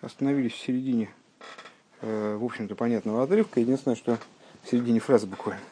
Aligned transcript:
остановились 0.00 0.52
в 0.52 0.60
середине, 0.60 1.10
э, 2.00 2.36
в 2.36 2.44
общем-то, 2.44 2.74
понятного 2.74 3.22
отрывка. 3.22 3.60
Единственное, 3.60 3.96
что 3.96 4.18
в 4.62 4.70
середине 4.70 5.00
фразы 5.00 5.26
буквально 5.26 5.62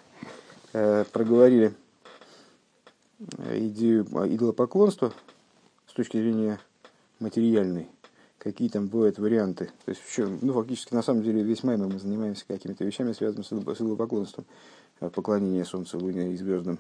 э, 0.73 1.05
проговорили 1.13 1.75
идею 3.51 4.05
идолопоклонства 4.05 5.13
с 5.87 5.93
точки 5.93 6.19
зрения 6.19 6.61
материальной. 7.19 7.89
Какие 8.39 8.69
там 8.69 8.87
бывают 8.87 9.19
варианты. 9.19 9.67
То 9.85 9.91
есть, 9.91 10.03
еще, 10.09 10.29
ну, 10.41 10.53
фактически, 10.53 10.95
на 10.95 11.03
самом 11.03 11.23
деле, 11.23 11.43
весь 11.43 11.65
маймер 11.65 11.89
мы 11.89 11.99
занимаемся 11.99 12.45
какими-то 12.47 12.85
вещами, 12.85 13.13
связанными 13.13 13.45
с 13.45 13.81
идолопоклонством. 13.81 14.45
Поклонение 15.01 15.65
Солнцу, 15.65 15.99
Луне 15.99 16.33
и 16.33 16.37
звездам, 16.37 16.79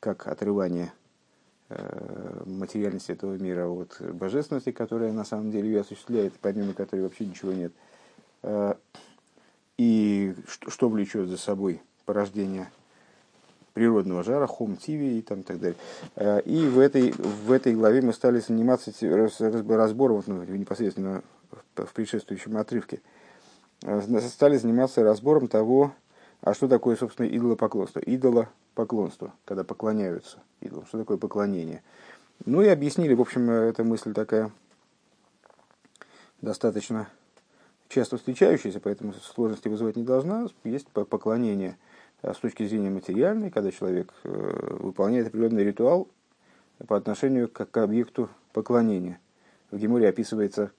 как 0.00 0.28
отрывание 0.28 0.92
Э, 0.92 0.97
материальности 2.46 3.12
этого 3.12 3.36
мира 3.36 3.68
от 3.68 4.00
божественности, 4.00 4.72
которая 4.72 5.12
на 5.12 5.24
самом 5.24 5.50
деле 5.50 5.68
ее 5.68 5.80
осуществляет, 5.80 6.32
помимо 6.40 6.72
которой 6.72 7.00
вообще 7.00 7.26
ничего 7.26 7.52
нет. 7.52 7.72
Э, 8.42 8.74
и 9.76 10.34
что 10.48 10.88
влечет 10.88 11.28
за 11.28 11.36
собой 11.36 11.82
порождение 12.06 12.70
природного 13.74 14.24
жара, 14.24 14.46
хом 14.46 14.76
тиви 14.76 15.18
и 15.18 15.22
там 15.22 15.42
так 15.42 15.60
далее. 15.60 15.76
Э, 16.16 16.40
и 16.40 16.66
в 16.66 16.78
этой, 16.78 17.12
в 17.12 17.52
этой 17.52 17.74
главе 17.74 18.00
мы 18.00 18.12
стали 18.12 18.40
заниматься 18.40 18.92
разбором, 19.68 20.22
ну, 20.26 20.42
непосредственно 20.44 21.22
в 21.76 21.92
предшествующем 21.92 22.56
отрывке, 22.56 23.00
стали 24.30 24.56
заниматься 24.56 25.02
разбором 25.02 25.48
того, 25.48 25.92
а 26.40 26.54
что 26.54 26.68
такое, 26.68 26.96
собственно, 26.96 27.26
идолопоклонство? 27.26 28.00
Идолопоклонство, 28.78 29.34
когда 29.44 29.64
поклоняются 29.64 30.38
идолам. 30.60 30.86
Что 30.86 30.98
такое 30.98 31.16
поклонение? 31.16 31.82
Ну 32.46 32.62
и 32.62 32.68
объяснили, 32.68 33.12
в 33.12 33.20
общем, 33.20 33.50
эта 33.50 33.82
мысль 33.82 34.14
такая 34.14 34.52
достаточно 36.40 37.08
часто 37.88 38.18
встречающаяся, 38.18 38.78
поэтому 38.78 39.14
сложности 39.14 39.66
вызывать 39.66 39.96
не 39.96 40.04
должна. 40.04 40.46
Есть 40.62 40.86
поклонение 40.90 41.76
а 42.22 42.34
с 42.34 42.36
точки 42.38 42.64
зрения 42.66 42.90
материальной, 42.90 43.50
когда 43.50 43.72
человек 43.72 44.14
э, 44.22 44.76
выполняет 44.78 45.26
определенный 45.26 45.64
ритуал 45.64 46.08
по 46.86 46.96
отношению 46.96 47.48
к, 47.48 47.66
к 47.66 47.76
объекту 47.78 48.28
поклонения. 48.52 49.18
В 49.72 49.78
Геморе 49.78 50.08
описывается 50.08 50.70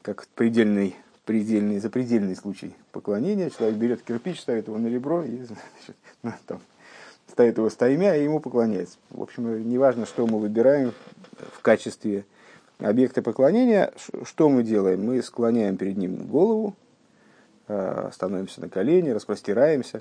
как 0.00 0.26
предельный 0.28 0.96
предельный, 1.26 1.78
запредельный 1.78 2.36
случай 2.36 2.74
поклонения. 2.92 3.50
Человек 3.50 3.76
берет 3.76 4.02
кирпич, 4.02 4.40
ставит 4.40 4.68
его 4.68 4.78
на 4.78 4.86
ребро 4.86 5.24
и 5.24 5.42
значит, 5.42 5.96
там, 6.46 6.60
ставит 7.36 7.58
его 7.58 7.68
стаймя 7.68 8.16
и 8.16 8.24
ему 8.24 8.40
поклоняется. 8.40 8.96
В 9.10 9.20
общем, 9.20 9.68
неважно, 9.68 10.06
что 10.06 10.26
мы 10.26 10.38
выбираем 10.38 10.94
в 11.52 11.60
качестве 11.60 12.24
объекта 12.78 13.20
поклонения, 13.20 13.92
что 14.24 14.48
мы 14.48 14.62
делаем? 14.62 15.04
Мы 15.04 15.20
склоняем 15.22 15.76
перед 15.76 15.98
ним 15.98 16.26
голову, 16.28 16.74
а, 17.68 18.08
становимся 18.10 18.62
на 18.62 18.70
колени, 18.70 19.10
распростираемся. 19.10 20.00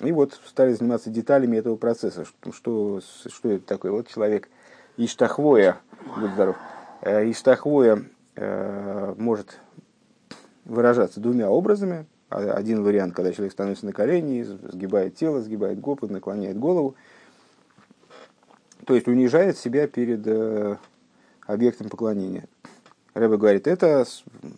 И 0.00 0.12
вот 0.12 0.38
стали 0.46 0.74
заниматься 0.74 1.08
деталями 1.08 1.56
этого 1.56 1.76
процесса. 1.76 2.26
Что, 2.52 3.00
что 3.00 3.48
это 3.48 3.64
такое? 3.64 3.90
Вот 3.90 4.08
человек 4.08 4.50
Иштахвоя, 4.98 5.78
будь 6.20 6.32
здоров, 6.32 6.56
э, 7.00 7.30
Иштахвоя 7.30 8.04
э, 8.36 9.14
может 9.16 9.58
выражаться 10.66 11.18
двумя 11.18 11.48
образами. 11.48 12.04
А, 12.34 12.54
один 12.54 12.82
вариант, 12.82 13.14
когда 13.14 13.32
человек 13.32 13.52
становится 13.52 13.86
на 13.86 13.92
колени, 13.92 14.42
сгибает 14.42 15.14
тело, 15.14 15.40
сгибает 15.40 15.80
губы, 15.80 16.08
наклоняет 16.08 16.58
голову. 16.58 16.96
То 18.86 18.94
есть 18.94 19.06
унижает 19.06 19.56
себя 19.56 19.86
перед 19.86 20.26
э, 20.26 20.76
объектом 21.46 21.88
поклонения. 21.88 22.46
Рэбе 23.14 23.36
говорит, 23.36 23.68
это 23.68 24.04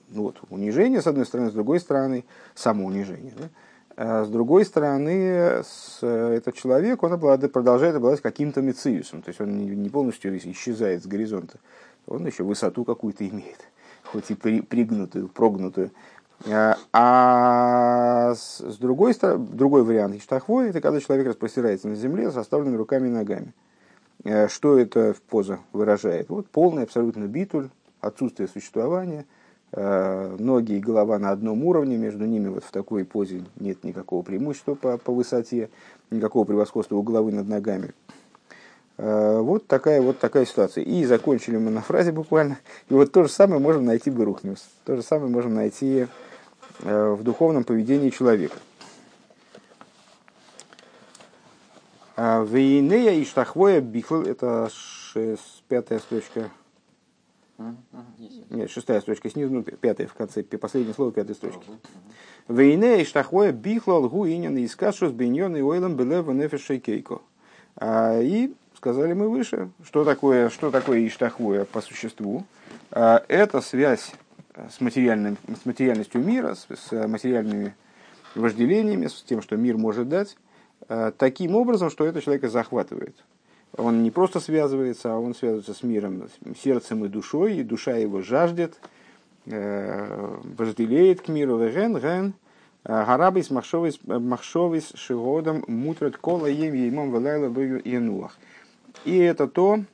ну 0.09 0.23
вот, 0.23 0.41
унижение, 0.49 1.03
с 1.03 1.07
одной 1.07 1.27
стороны, 1.27 1.51
с 1.51 1.53
другой 1.53 1.79
стороны, 1.79 2.25
самоунижение. 2.55 3.35
Да? 3.39 3.49
А 3.99 4.25
с 4.25 4.29
другой 4.29 4.65
стороны, 4.65 5.63
с, 5.63 5.99
этот 6.03 6.55
человек, 6.55 7.03
он 7.03 7.13
обладает, 7.13 7.53
продолжает 7.53 7.95
обладать 7.95 8.23
каким-то 8.23 8.63
мециусом, 8.63 9.21
то 9.21 9.29
есть 9.29 9.41
он 9.41 9.57
не, 9.59 9.67
не 9.67 9.91
полностью 9.91 10.37
исчезает 10.37 11.03
с 11.03 11.07
горизонта, 11.07 11.59
он 12.07 12.27
еще 12.27 12.43
высоту 12.43 12.85
какую-то 12.85 13.29
имеет 13.29 13.69
хоть 14.07 14.31
и 14.31 14.35
при, 14.35 14.61
пригнутую, 14.61 15.29
прогнутую. 15.29 15.91
А, 16.45 16.77
а 16.93 18.35
с, 18.35 18.77
другой 18.79 19.15
стороны, 19.15 19.47
другой 19.47 19.83
вариант 19.83 20.17
иштахвой– 20.17 20.69
это 20.71 20.81
когда 20.81 21.01
человек 21.01 21.29
распростирается 21.29 21.89
на 21.89 21.95
земле 21.95 22.31
с 22.31 22.37
оставленными 22.37 22.77
руками 22.77 23.09
и 23.09 23.11
ногами. 23.11 23.55
Э, 24.25 24.49
что 24.49 24.79
это 24.79 25.15
поза 25.29 25.61
выражает? 25.73 26.29
Вот 26.29 26.49
полный 26.49 26.83
абсолютно 26.83 27.25
битуль, 27.25 27.71
отсутствие 28.01 28.49
существования, 28.49 29.25
э, 29.73 30.37
ноги 30.39 30.73
и 30.73 30.81
голова 30.81 31.19
на 31.19 31.31
одном 31.31 31.65
уровне, 31.65 31.97
между 31.97 32.27
ними 32.27 32.49
вот 32.49 32.65
в 32.65 32.71
такой 32.71 33.05
позе 33.05 33.45
нет 33.59 33.83
никакого 33.83 34.23
преимущества 34.23 34.75
по, 34.75 34.99
по 34.99 35.13
высоте, 35.13 35.71
никакого 36.11 36.45
превосходства 36.45 36.97
у 36.97 37.03
головы 37.03 37.33
над 37.33 37.49
ногами. 37.49 37.93
Э, 38.99 39.41
вот 39.41 39.67
такая 39.67 40.01
вот 40.01 40.19
такая 40.19 40.47
ситуация. 40.47 40.85
И 40.85 41.05
закончили 41.05 41.57
мы 41.57 41.71
на 41.71 41.83
фразе 41.83 42.13
буквально. 42.13 42.59
И 42.89 42.95
вот 42.95 43.13
то 43.13 43.23
же 43.25 43.29
самое 43.29 43.61
можем 43.61 43.85
найти 43.85 44.11
в 44.11 44.19
Берухнюс. 44.19 44.65
То 44.85 44.97
же 44.97 45.03
самое 45.03 45.31
можем 45.31 45.55
найти 45.55 46.07
э, 46.81 47.11
в 47.11 47.23
духовном 47.23 47.65
поведении 47.65 48.11
человека. 48.11 48.57
А 52.17 52.43
Вейнея 52.43 53.13
и 53.13 53.25
Штахвоя 53.27 53.83
Бихл, 53.83 54.23
это 54.23 54.71
шест, 54.73 55.63
пятая 55.69 55.99
строчка. 55.99 56.51
Нет, 58.51 58.71
шестая 58.71 59.01
строчка 59.03 59.29
снизу, 59.29 59.53
ну, 59.53 59.63
пятая 59.63 60.07
в 60.07 60.15
конце, 60.15 60.43
последнее 60.43 60.95
слово 60.95 61.13
пятой 61.13 61.35
строчки. 61.35 61.67
Вейнея 62.49 62.99
и 62.99 63.05
Штахвоя 63.05 63.53
Бихлал 63.53 64.09
Гуинен 64.09 64.57
и 64.57 64.67
Скашус 64.67 65.13
Биньон 65.13 65.57
и 65.57 65.61
Ойлам 65.61 65.97
Белева 65.97 66.33
Нефешей 66.33 66.81
Кейко. 66.81 67.21
А, 67.77 68.19
и 68.19 68.55
сказали 68.87 69.15
мы 69.15 69.29
выше, 69.29 69.71
что 69.85 70.05
такое, 70.05 70.49
что 70.49 70.71
такое 70.71 71.05
Иштахвоя 71.09 71.65
по 71.65 71.81
существу. 71.81 72.45
А, 72.93 73.25
это 73.27 73.61
связь 73.61 74.13
с, 74.55 74.81
материальным, 74.81 75.37
с 75.61 75.67
материальностью 75.67 76.23
мира, 76.23 76.55
с, 76.55 76.69
с 76.71 77.09
материальными 77.09 77.75
вожделениями, 78.37 79.09
с 79.09 79.25
тем, 79.25 79.43
что 79.43 79.57
мир 79.57 79.77
может 79.77 80.09
дать, 80.09 80.37
а, 80.89 81.11
таким 81.11 81.57
образом, 81.57 81.91
что 81.91 82.07
это 82.07 82.23
человека 82.23 82.49
захватывает. 82.49 83.17
Он 83.77 84.05
не 84.05 84.13
просто 84.13 84.39
связывается, 84.39 85.13
а 85.13 85.19
он 85.19 85.35
связывается 85.35 85.75
с 85.75 85.83
миром, 85.83 86.29
сердцем 86.63 87.05
и 87.05 87.09
душой, 87.09 87.57
и 87.57 87.65
душа 87.65 87.97
его 87.97 88.23
жаждет, 88.23 88.79
э, 89.47 90.37
вожделеет 90.57 91.23
к 91.23 91.29
миру, 91.29 91.59
ген, 91.59 91.99
ген, 91.99 92.35
Гарабис 92.87 93.51
махшовис 93.51 94.93
шигодом 94.95 95.65
мутрат 95.67 96.17
кола 96.19 96.47
ем 96.47 96.73
еймом 96.73 97.13
велайла 97.13 97.49
бою 97.49 97.83
януах. 97.85 98.39
И 99.07 99.19
это 99.19 99.47
то, 99.47 99.85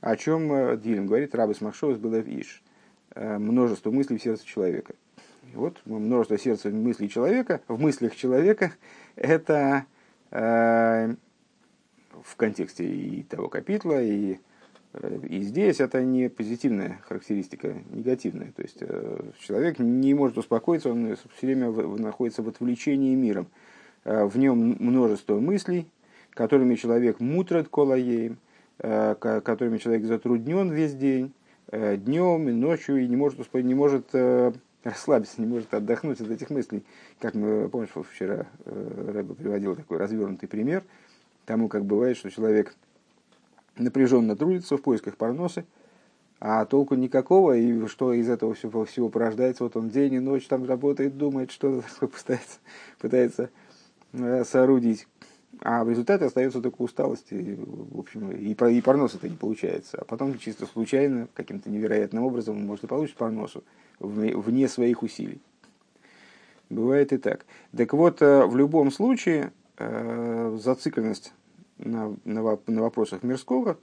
о 0.00 0.16
чем 0.16 0.80
Дилем 0.80 1.08
говорит 1.08 1.34
Рабис 1.34 1.60
Махшовс 1.60 1.98
было 1.98 2.20
Иш. 2.20 2.62
Э, 3.16 3.36
множество 3.36 3.90
мыслей 3.90 4.18
в 4.18 4.22
сердце 4.22 4.46
человека. 4.46 4.94
И 5.52 5.56
вот 5.56 5.80
множество 5.86 6.38
сердца 6.38 6.70
мыслей 6.70 7.08
человека, 7.08 7.62
в 7.66 7.80
мыслях 7.80 8.14
человека, 8.14 8.72
это 9.16 9.86
э, 10.30 11.14
в 12.22 12.36
контексте 12.36 12.84
и 12.84 13.24
того 13.24 13.48
капитла, 13.48 14.00
и, 14.00 14.38
э, 14.92 15.18
и 15.28 15.40
здесь 15.40 15.80
это 15.80 16.04
не 16.04 16.28
позитивная 16.28 17.00
характеристика, 17.08 17.74
негативная. 17.90 18.52
То 18.52 18.62
есть 18.62 18.78
человек 19.40 19.80
не 19.80 20.14
может 20.14 20.38
успокоиться, 20.38 20.92
он 20.92 21.16
все 21.36 21.46
время 21.48 21.72
находится 21.72 22.44
в 22.44 22.48
отвлечении 22.48 23.16
миром. 23.16 23.48
В 24.04 24.38
нем 24.38 24.76
множество 24.78 25.40
мыслей, 25.40 25.88
которыми 26.30 26.76
человек 26.76 27.18
мутрат 27.18 27.66
колаеем, 27.66 28.38
Э, 28.38 28.49
которыми 28.80 29.78
человек 29.78 30.06
затруднен 30.06 30.70
весь 30.70 30.94
день, 30.94 31.32
э, 31.70 31.96
днем 31.96 32.48
и 32.48 32.52
ночью, 32.52 33.02
и 33.02 33.06
не 33.06 33.16
может, 33.16 33.52
не 33.52 33.74
может 33.74 34.06
э, 34.14 34.52
расслабиться, 34.84 35.40
не 35.40 35.46
может 35.46 35.74
отдохнуть 35.74 36.20
от 36.20 36.30
этих 36.30 36.48
мыслей. 36.48 36.82
Как 37.18 37.34
мы, 37.34 37.68
помнишь, 37.68 37.90
вчера 38.10 38.46
Рэба 38.64 39.34
приводил 39.34 39.76
такой 39.76 39.98
развернутый 39.98 40.48
пример. 40.48 40.82
Тому, 41.44 41.68
как 41.68 41.84
бывает, 41.84 42.16
что 42.16 42.30
человек 42.30 42.74
напряженно 43.76 44.34
трудится 44.34 44.76
в 44.76 44.82
поисках 44.82 45.16
парносы, 45.16 45.64
а 46.38 46.64
толку 46.64 46.94
никакого, 46.94 47.56
и 47.56 47.86
что 47.86 48.14
из 48.14 48.30
этого 48.30 48.54
всего, 48.54 48.86
всего 48.86 49.10
порождается, 49.10 49.64
вот 49.64 49.76
он 49.76 49.90
день 49.90 50.14
и 50.14 50.20
ночь 50.20 50.46
там 50.46 50.64
работает, 50.64 51.18
думает, 51.18 51.50
что 51.50 51.82
пытается, 52.00 52.58
пытается 52.98 53.50
соорудить 54.44 55.06
а 55.62 55.84
в 55.84 55.90
результате 55.90 56.24
остается 56.24 56.60
только 56.60 56.80
усталость, 56.80 57.32
и, 57.32 57.56
в 57.58 57.98
общем, 57.98 58.30
и, 58.30 58.52
и 58.52 58.80
парнос 58.80 59.14
это 59.14 59.28
не 59.28 59.36
получается. 59.36 59.98
А 60.00 60.04
потом 60.04 60.38
чисто 60.38 60.66
случайно, 60.66 61.28
каким-то 61.34 61.68
невероятным 61.70 62.24
образом 62.24 62.56
он 62.56 62.66
может 62.66 62.84
и 62.84 62.86
получить 62.86 63.16
парносу 63.16 63.62
вне 63.98 64.68
своих 64.68 65.02
усилий. 65.02 65.40
Бывает 66.70 67.12
и 67.12 67.18
так. 67.18 67.44
Так 67.76 67.92
вот, 67.92 68.22
э, 68.22 68.46
в 68.46 68.56
любом 68.56 68.90
случае, 68.90 69.52
э, 69.76 70.56
зацикленность 70.62 71.34
на, 71.78 72.16
на, 72.24 72.58
на 72.66 72.82
вопросах 72.82 73.22
мирского, 73.22 73.76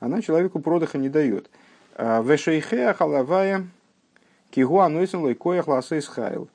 она 0.00 0.20
человеку 0.20 0.60
продыха 0.60 0.98
не 0.98 1.08
дает. 1.08 1.48
А 1.94 2.20
Вешейхеа 2.22 2.92
халавая 2.94 3.68
Кигу 4.50 4.80
анойсен 4.80 5.20
лойкоях 5.20 5.68
ласой 5.68 6.02
схайл. 6.02 6.48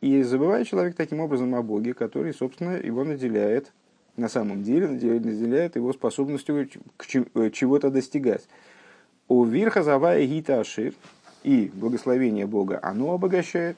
И 0.00 0.22
забывает 0.22 0.68
человек 0.68 0.94
таким 0.94 1.20
образом 1.20 1.54
о 1.56 1.62
Боге, 1.62 1.92
который, 1.92 2.32
собственно, 2.32 2.76
его 2.76 3.02
наделяет, 3.02 3.72
на 4.16 4.28
самом 4.28 4.62
деле 4.62 4.86
наделяет 4.86 5.74
его 5.74 5.92
способностью 5.92 6.68
к 6.96 7.06
чего-то 7.06 7.90
достигать. 7.90 8.46
У 9.28 9.44
верха 9.44 9.82
завая 9.82 10.24
гита 10.24 10.60
ашир, 10.60 10.94
и 11.42 11.70
благословение 11.74 12.46
Бога, 12.46 12.78
оно 12.82 13.12
обогащает. 13.12 13.76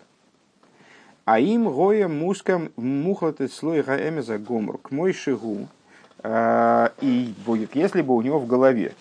А 1.25 1.39
им 1.39 1.69
гоя 1.69 2.09
мускам 2.09 2.71
мухлаты 2.77 3.49
слой 3.49 3.83
гаэмеза 3.83 4.39
гомор 4.39 4.79
к 4.79 4.91
мой 4.91 5.13
шигу. 5.13 5.69
А, 6.25 6.93
и 7.01 7.33
будет, 7.47 7.77
если 7.77 8.03
бы 8.03 8.15
у 8.15 8.23
него 8.23 8.39
в 8.39 8.47
голове 8.47 8.95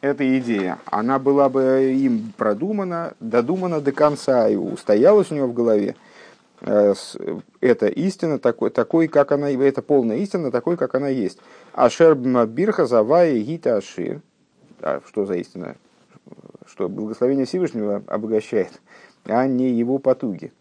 эта 0.00 0.38
идея, 0.38 0.78
она 0.86 1.18
была 1.18 1.48
бы 1.48 1.92
им 1.94 2.32
продумана, 2.36 3.14
додумана 3.20 3.80
до 3.80 3.92
конца 3.92 4.48
и 4.48 4.56
устоялась 4.56 5.30
у 5.30 5.34
него 5.34 5.46
в 5.46 5.52
голове, 5.52 5.94
э, 5.94 6.09
это 6.62 7.86
истина 7.86 8.38
такой, 8.38 8.70
такой, 8.70 9.08
как 9.08 9.32
она, 9.32 9.50
это 9.50 9.82
полная 9.82 10.18
истина 10.18 10.50
такой, 10.50 10.76
как 10.76 10.94
она 10.94 11.08
есть. 11.08 11.38
Ашер 11.72 12.14
бирха 12.14 12.86
завая 12.86 13.38
гита 13.38 13.76
ашир. 13.76 14.20
А 14.80 15.00
что 15.06 15.24
за 15.24 15.34
истина? 15.34 15.76
Что 16.66 16.88
благословение 16.88 17.46
Всевышнего 17.46 18.02
обогащает, 18.06 18.80
а 19.24 19.46
не 19.46 19.70
его 19.70 19.98
потуги 19.98 20.52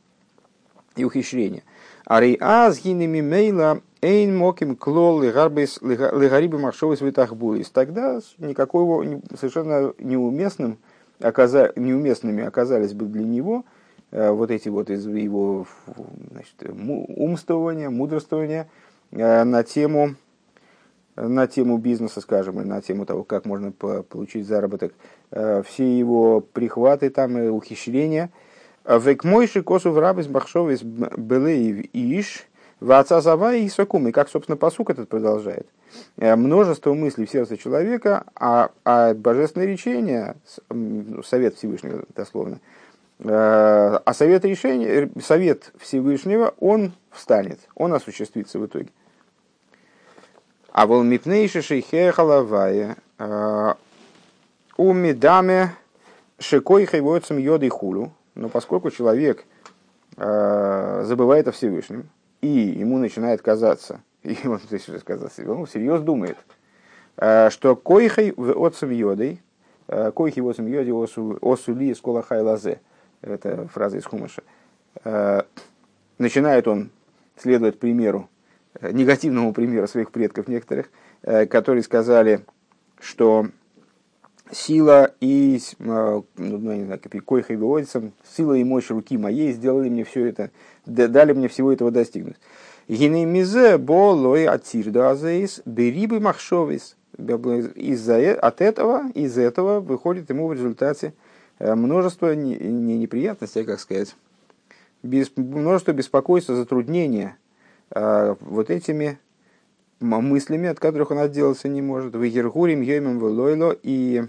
и 0.96 1.04
ухищрения. 1.04 1.63
Арей 2.06 2.38
аз 2.40 2.81
гинеми 2.81 3.22
мейла 3.22 3.81
эйн 4.01 4.36
моким 4.36 4.75
клол 4.75 5.22
легариби 5.22 6.56
маршовый 6.56 6.98
витахбулис. 7.00 7.69
Тогда 7.69 8.19
никакого 8.38 9.22
совершенно 9.38 9.94
неуместным 10.00 10.80
оказа, 11.19 11.72
неуместными 11.75 12.44
оказались 12.44 12.94
бы 12.94 13.06
для 13.06 13.24
него 13.24 13.63
э, 13.66 13.78
вот 14.11 14.51
эти 14.51 14.69
вот 14.69 14.89
из 14.89 15.06
его 15.06 15.67
значит, 16.31 16.56
умствования, 16.67 17.89
мудрствования 17.89 18.69
э, 19.11 19.44
на 19.44 19.63
тему 19.63 20.15
на 21.15 21.47
тему 21.47 21.77
бизнеса, 21.77 22.21
скажем, 22.21 22.61
и 22.61 22.63
на 22.63 22.81
тему 22.81 23.06
того, 23.06 23.25
как 23.25 23.45
можно 23.45 23.71
получить 23.71 24.47
заработок, 24.47 24.94
э, 25.31 25.63
все 25.67 26.00
его 26.00 26.39
прихваты 26.39 27.09
там 27.09 27.38
и 27.38 27.47
ухищрения– 27.47 28.29
Век 28.89 29.23
мойши 29.23 29.61
косу 29.61 29.91
в 29.91 30.00
рабис 30.00 30.27
бахшовис 30.27 30.81
белеев 30.81 31.85
иш, 31.94 32.47
в 32.79 32.91
отца 32.91 33.21
зава 33.21 33.53
и 33.53 33.69
сакум. 33.69 34.07
И 34.07 34.12
как, 34.12 34.29
собственно, 34.29 34.57
посук 34.57 34.89
этот 34.89 35.09
продолжает. 35.09 35.67
Э, 36.17 36.35
множество 36.35 36.94
мыслей 36.94 37.25
в 37.25 37.31
сердце 37.31 37.55
человека, 37.57 38.23
а, 38.35 38.71
а 38.85 39.13
божественное 39.13 39.67
речение, 39.67 40.35
совет 41.23 41.55
Всевышнего, 41.55 42.03
дословно, 42.15 42.55
э, 42.55 42.59
а 43.21 44.13
совет, 44.13 44.45
решения, 44.45 45.10
совет 45.21 45.74
Всевышнего, 45.77 46.54
он 46.60 46.94
встанет, 47.12 47.60
он 47.75 47.94
осуществится 47.94 48.60
в 48.60 48.66
итоге. 48.66 48.89
А 50.71 50.88
вол 50.88 51.04
мипнейши 51.04 51.62
шейхе 51.62 52.12
халавая 52.12 52.95
э, 53.18 53.74
у 54.77 54.94
медаме 54.94 55.74
шикой 56.38 56.86
хайвоцем 56.86 57.38
йоды 57.38 57.69
хулу, 57.69 58.13
но 58.36 58.48
поскольку 58.48 58.92
человек 58.92 59.44
э, 60.15 61.04
забывает 61.06 61.48
о 61.48 61.51
Всевышнем, 61.51 62.10
и 62.42 62.48
ему 62.48 62.98
начинает 62.98 63.42
казаться, 63.42 64.01
и 64.24 64.38
он, 64.45 64.62
казаться, 65.04 65.51
он 65.51 65.65
всерьез 65.65 66.01
думает, 66.01 66.38
э, 67.18 67.50
что 67.50 67.75
койхой 67.75 68.31
от 68.31 68.81
йодой, 68.81 69.42
э, 69.88 70.12
койхи 70.12 70.39
от 70.39 70.60
йоди 70.60 70.92
осули 71.42 71.86
из 71.92 72.00
колахай 72.00 72.42
лазе, 72.42 72.80
это 73.21 73.68
фраза 73.68 73.98
из 73.98 74.06
Хумаша, 74.06 74.44
э, 75.04 75.42
начинает 76.18 76.68
он 76.68 76.89
следовать 77.38 77.80
примеру, 77.80 78.30
э, 78.80 78.92
негативному 78.92 79.54
примеру 79.54 79.88
своих 79.88 80.12
предков 80.12 80.48
некоторых, 80.48 80.89
э, 81.21 81.45
которые 81.45 81.83
сказали, 81.83 82.42
что 83.00 83.48
сила 84.51 85.13
и, 85.19 85.60
ну, 85.77 86.25
ну, 86.38 86.74
не 86.74 86.86
знаю, 86.86 87.00
койха 87.25 87.54
и 87.54 87.57
сила 88.36 88.54
и 88.54 88.63
мощь 88.63 88.89
руки 88.89 89.18
моей 89.18 89.51
сделали 89.54 89.89
мне 89.89 90.04
все 90.04 90.25
это, 90.25 90.51
дали 90.86 91.33
мне 91.33 91.48
всего 91.48 91.72
этого 91.72 91.92
достигнуть. 91.92 92.38
Генемизе 92.88 93.77
болой 93.77 94.48
атирдазейс 94.48 95.62
берибы 95.65 96.19
махшовис. 96.19 96.95
Из-за, 97.18 98.33
от 98.33 98.62
этого, 98.62 99.10
из 99.13 99.38
этого 99.38 99.80
выходит 99.80 100.30
ему 100.30 100.48
в 100.48 100.54
результате 100.54 101.13
множество 101.59 102.33
не, 102.35 102.56
не 102.56 102.97
неприятностей, 102.97 103.63
как 103.63 103.79
сказать, 103.79 104.15
без, 105.03 105.31
множество 105.35 105.91
беспокойства, 105.91 106.56
затруднения 106.56 107.38
а, 107.91 108.35
вот 108.39 108.69
этими 108.69 109.19
мыслями, 110.00 110.69
от 110.69 110.79
которых 110.79 111.11
он 111.11 111.19
отделаться 111.19 111.67
не 111.67 111.81
может. 111.81 112.15
В 112.15 112.23
Ергурим, 112.23 112.81
Йоймем, 112.81 113.19
Велойло 113.19 113.75
и 113.83 114.25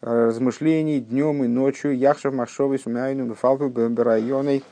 размышлений 0.00 1.00
днем 1.00 1.44
и 1.44 1.48
ночью, 1.48 1.96
Яхшев 1.96 2.34
Машовый 2.34 2.78
Сумяйну 2.78 3.26
Бефалпу 3.26 3.68
Берайоной 3.68 4.62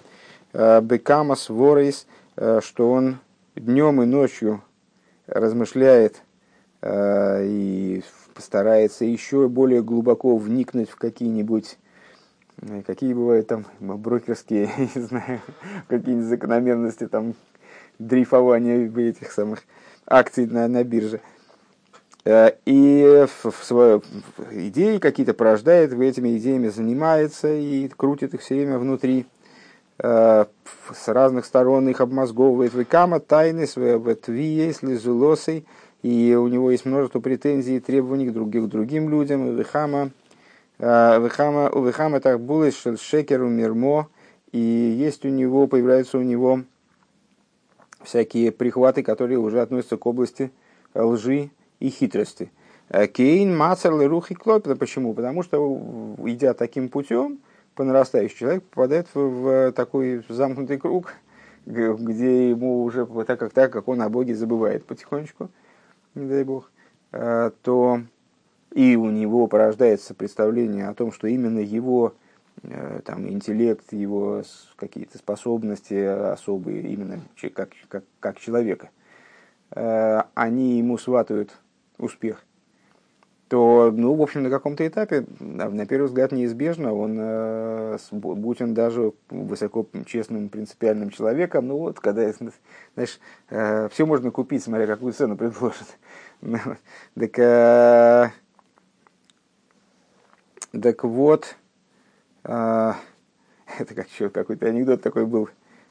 э, 0.52 0.80
Бекамас 0.80 1.48
Ворейс, 1.48 2.06
э, 2.36 2.60
что 2.62 2.90
он 2.90 3.18
днем 3.54 4.02
и 4.02 4.06
ночью 4.06 4.62
размышляет 5.26 6.20
э, 6.82 7.44
и 7.46 8.02
постарается 8.40 9.04
еще 9.04 9.48
более 9.48 9.82
глубоко 9.82 10.38
вникнуть 10.38 10.88
в 10.88 10.96
какие-нибудь 10.96 11.76
какие 12.86 13.12
бывают 13.12 13.48
там 13.48 13.66
брокерские, 13.80 14.70
не 14.94 15.02
знаю, 15.02 15.40
какие-нибудь 15.88 16.26
закономерности 16.26 17.06
там 17.06 17.34
дрейфования 17.98 18.90
этих 19.10 19.30
самых 19.30 19.62
акций 20.06 20.46
на, 20.46 20.68
на 20.68 20.84
бирже. 20.84 21.20
Э, 22.24 22.52
и 22.64 23.26
в 23.44 23.52
свою 23.62 24.02
идеи 24.52 24.96
какие-то 24.96 25.34
порождает, 25.34 25.92
этими 26.08 26.38
идеями 26.38 26.68
занимается 26.68 27.52
и 27.52 27.88
крутит 27.88 28.32
их 28.32 28.40
все 28.40 28.54
время 28.54 28.78
внутри, 28.78 29.26
э, 29.98 30.46
с 30.94 31.08
разных 31.08 31.44
сторон 31.44 31.90
их 31.90 32.00
обмозговывает. 32.00 32.72
Векама 32.72 33.20
тайны, 33.20 33.66
если 34.56 34.94
зулосой, 34.94 35.66
и 36.02 36.34
у 36.34 36.48
него 36.48 36.70
есть 36.70 36.86
множество 36.86 37.20
претензий 37.20 37.76
и 37.76 37.80
требований 37.80 38.28
к 38.28 38.32
другим, 38.32 38.66
к 38.66 38.70
другим 38.70 39.10
людям. 39.10 39.56
Вехама, 39.56 40.10
э, 40.78 41.20
вехама, 41.22 41.70
у 41.70 41.84
Вехама 41.84 42.20
так 42.20 42.40
было 42.40 42.70
шекеру 42.70 43.48
мирмо, 43.48 44.08
и 44.52 44.58
есть 44.58 45.24
у 45.24 45.28
него, 45.28 45.66
появляются 45.66 46.18
у 46.18 46.22
него 46.22 46.62
всякие 48.02 48.50
прихваты, 48.50 49.02
которые 49.02 49.38
уже 49.38 49.60
относятся 49.60 49.96
к 49.96 50.06
области 50.06 50.50
лжи, 50.94 51.50
и 51.80 51.88
хитрости. 51.88 52.52
Э, 52.88 53.06
Кейн, 53.06 53.56
Мацер, 53.56 53.98
Лерух 53.98 54.30
и 54.30 54.34
Клопина. 54.34 54.76
Почему? 54.76 55.14
Потому 55.14 55.42
что, 55.42 56.16
идя 56.24 56.54
таким 56.54 56.88
путем, 56.88 57.40
по 57.74 57.84
нарастающей, 57.84 58.36
человек 58.36 58.62
попадает 58.64 59.08
в, 59.14 59.20
в 59.20 59.72
такой 59.72 60.22
замкнутый 60.28 60.78
круг, 60.78 61.14
где 61.66 62.50
ему 62.50 62.82
уже 62.84 63.06
так 63.26 63.38
как, 63.38 63.52
так 63.52 63.72
как 63.72 63.88
он 63.88 64.02
о 64.02 64.08
Боге 64.08 64.34
забывает 64.34 64.84
потихонечку, 64.84 65.50
не 66.14 66.26
дай 66.26 66.44
Бог, 66.44 66.70
э, 67.12 67.50
то 67.62 68.02
и 68.72 68.96
у 68.96 69.10
него 69.10 69.46
порождается 69.46 70.14
представление 70.14 70.88
о 70.88 70.94
том, 70.94 71.12
что 71.12 71.26
именно 71.26 71.58
его 71.58 72.14
э, 72.62 73.00
там, 73.04 73.28
интеллект, 73.28 73.92
его 73.92 74.42
какие-то 74.76 75.18
способности 75.18 75.94
особые, 76.32 76.82
именно 76.82 77.20
как, 77.54 77.70
как, 77.88 78.04
как 78.20 78.38
человека, 78.38 78.90
они 79.72 80.78
ему 80.78 80.98
сватают 80.98 81.56
успех, 81.96 82.44
то, 83.50 83.90
ну, 83.92 84.14
в 84.14 84.22
общем, 84.22 84.44
на 84.44 84.48
каком-то 84.48 84.86
этапе, 84.86 85.26
на 85.40 85.84
первый 85.84 86.06
взгляд, 86.06 86.30
неизбежно, 86.30 86.94
он, 86.94 87.16
э, 87.18 87.98
будь 88.12 88.62
он 88.62 88.74
даже 88.74 89.12
высоко 89.28 89.88
честным, 90.06 90.48
принципиальным 90.48 91.10
человеком, 91.10 91.66
ну 91.66 91.78
вот, 91.78 91.98
когда, 91.98 92.32
знаешь, 92.94 93.18
э, 93.48 93.88
все 93.88 94.06
можно 94.06 94.30
купить, 94.30 94.62
смотря 94.62 94.86
какую 94.86 95.12
цену 95.12 95.36
предложат. 95.36 95.98
Так, 97.18 97.38
э, 97.40 98.30
так 100.80 101.02
вот, 101.02 101.56
это 102.44 102.94
как 103.96 104.06
какой-то 104.32 104.66
анекдот 104.66 105.02
такой 105.02 105.26
был, 105.26 105.48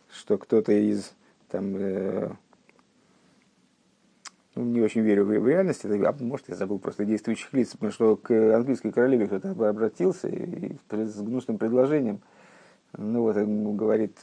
что 0.10 0.38
кто-то 0.38 0.72
из 0.72 1.12
там 1.50 1.74
ну, 1.74 2.38
не 4.64 4.82
очень 4.82 5.02
верю 5.02 5.26
в, 5.26 5.48
реальность, 5.48 5.86
это, 5.86 6.10
а 6.10 6.16
может, 6.20 6.50
я 6.50 6.56
забыл 6.56 6.80
просто 6.80 7.06
действующих 7.06 7.54
лиц, 7.54 7.72
потому 7.74 7.92
что 7.92 8.16
к 8.16 8.32
английской 8.56 8.92
королеве 8.92 9.28
кто-то 9.28 9.52
обратился 9.70 10.28
и, 10.28 10.76
с 10.92 11.22
гнусным 11.22 11.58
предложением. 11.58 12.22
Ну 12.98 13.22
вот, 13.22 13.36
говорит, 13.38 14.18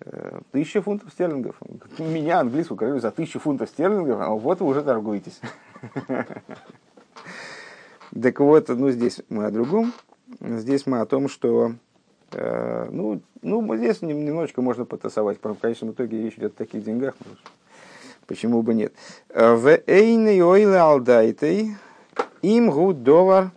«Э, 0.00 0.40
тысяча 0.50 0.82
фунтов 0.82 1.12
стерлингов. 1.12 1.60
Меня, 1.98 2.40
английскую 2.40 2.78
королеву, 2.78 3.00
за 3.00 3.10
тысячу 3.10 3.38
фунтов 3.38 3.68
стерлингов, 3.68 4.20
а 4.20 4.30
вот 4.30 4.60
вы 4.60 4.66
уже 4.66 4.82
торгуетесь. 4.82 5.40
Так 8.14 8.40
вот, 8.40 8.68
ну 8.68 8.90
здесь 8.90 9.22
мы 9.30 9.46
о 9.46 9.50
другом. 9.50 9.94
Здесь 10.38 10.84
мы 10.84 11.00
о 11.00 11.06
том, 11.06 11.30
что 11.30 11.72
Э, 12.34 12.88
ну, 12.90 13.20
ну, 13.42 13.76
здесь 13.76 14.02
немножечко 14.02 14.62
можно 14.62 14.84
потасовать. 14.84 15.38
В 15.42 15.54
конечном 15.54 15.92
итоге 15.92 16.22
речь 16.22 16.34
идет 16.38 16.54
о 16.54 16.58
таких 16.58 16.84
деньгах. 16.84 17.14
Почему 18.32 18.62
бы 18.62 18.72
нет? 18.72 18.94
Э, 19.28 19.52
ואינו 19.52 19.68
עולה 19.86 20.40
על 20.40 20.78
דעתו 20.78 21.76
אם 22.40 22.70
הוא 22.70 23.02
דבר 23.02 23.50